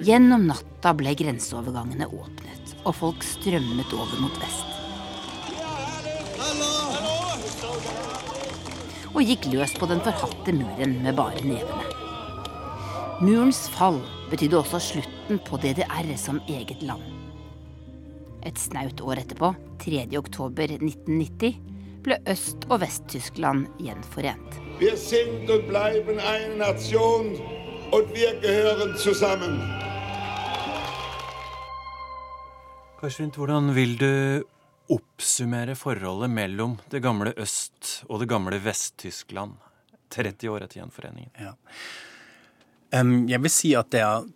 [0.00, 4.66] Gjennom natta ble grenseovergangene åpnet, og folk strømmet over mot vest.
[9.14, 11.86] Og gikk løs på den forhatte muren med bare nevene.
[13.20, 14.00] Murens fall
[14.30, 17.02] betydde også slutten på DDR som eget land.
[18.46, 19.52] Et snaut år etterpå,
[19.82, 20.06] 3.
[20.16, 21.58] oktober 1990,
[22.04, 24.60] ble Øst- og Vest-Tyskland gjenforent.
[24.80, 27.36] Vi sind und bleiben eine Nation,
[27.92, 29.60] und wir gehören zusammen.
[33.00, 34.44] Karsten, hvordan vil du
[34.90, 39.56] oppsummere forholdet mellom det gamle Øst- og det gamle Vest-Tyskland
[40.10, 41.32] 30 år etter gjenforeningen?
[41.38, 41.54] Ja.
[42.90, 44.26] Um, jeg vil si at det er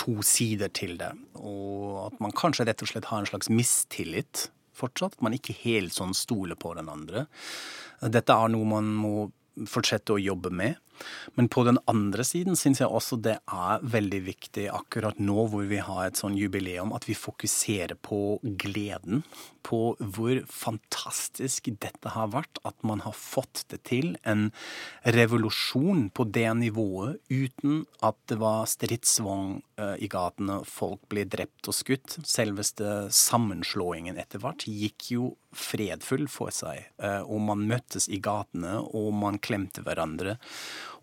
[0.00, 1.12] to sider til det.
[1.40, 5.16] Og at man kanskje rett og slett har en slags mistillit fortsatt.
[5.18, 7.26] At man ikke helt sånn stoler på den andre.
[8.00, 9.14] Dette er noe man må
[9.68, 10.78] fortsette å jobbe med.
[11.38, 15.66] Men på den andre siden syns jeg også det er veldig viktig akkurat nå hvor
[15.70, 19.24] vi har et sånn jubileum, at vi fokuserer på gleden.
[19.66, 22.60] På hvor fantastisk dette har vært.
[22.66, 24.14] At man har fått det til.
[24.24, 24.48] En
[25.04, 31.68] revolusjon på det nivået uten at det var stridsvogn eh, i gatene, folk ble drept
[31.70, 32.18] og skutt.
[32.26, 36.86] Selveste sammenslåingen etter hvert gikk jo fredfull for seg.
[37.02, 40.38] Eh, og man møttes i gatene, og man klemte hverandre.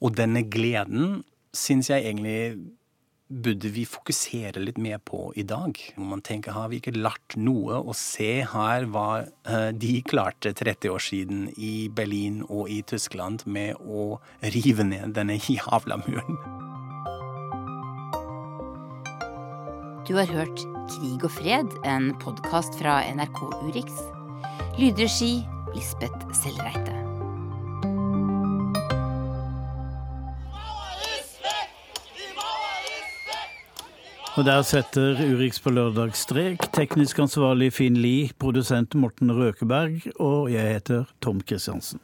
[0.01, 1.23] Og denne gleden
[1.57, 2.75] syns jeg egentlig
[3.27, 5.75] burde vi fokusere litt mer på i dag.
[5.99, 10.93] Man tenker har vi ikke lært noe, og se her hva eh, de klarte 30
[10.93, 14.21] år siden i Berlin og i Tyskland med å
[14.55, 16.39] rive ned denne jævla muren.
[20.07, 23.91] Du har hørt Krig og fred, en podkast fra NRK Urix.
[24.79, 25.41] Lydregi
[25.75, 27.06] Lisbeth Sellreite.
[34.38, 36.67] Og der setter Urix på lørdag strek.
[36.75, 41.97] Teknisk ansvarlig Finn Lie, produsent Morten Røkeberg, og jeg heter Tom Kristiansen.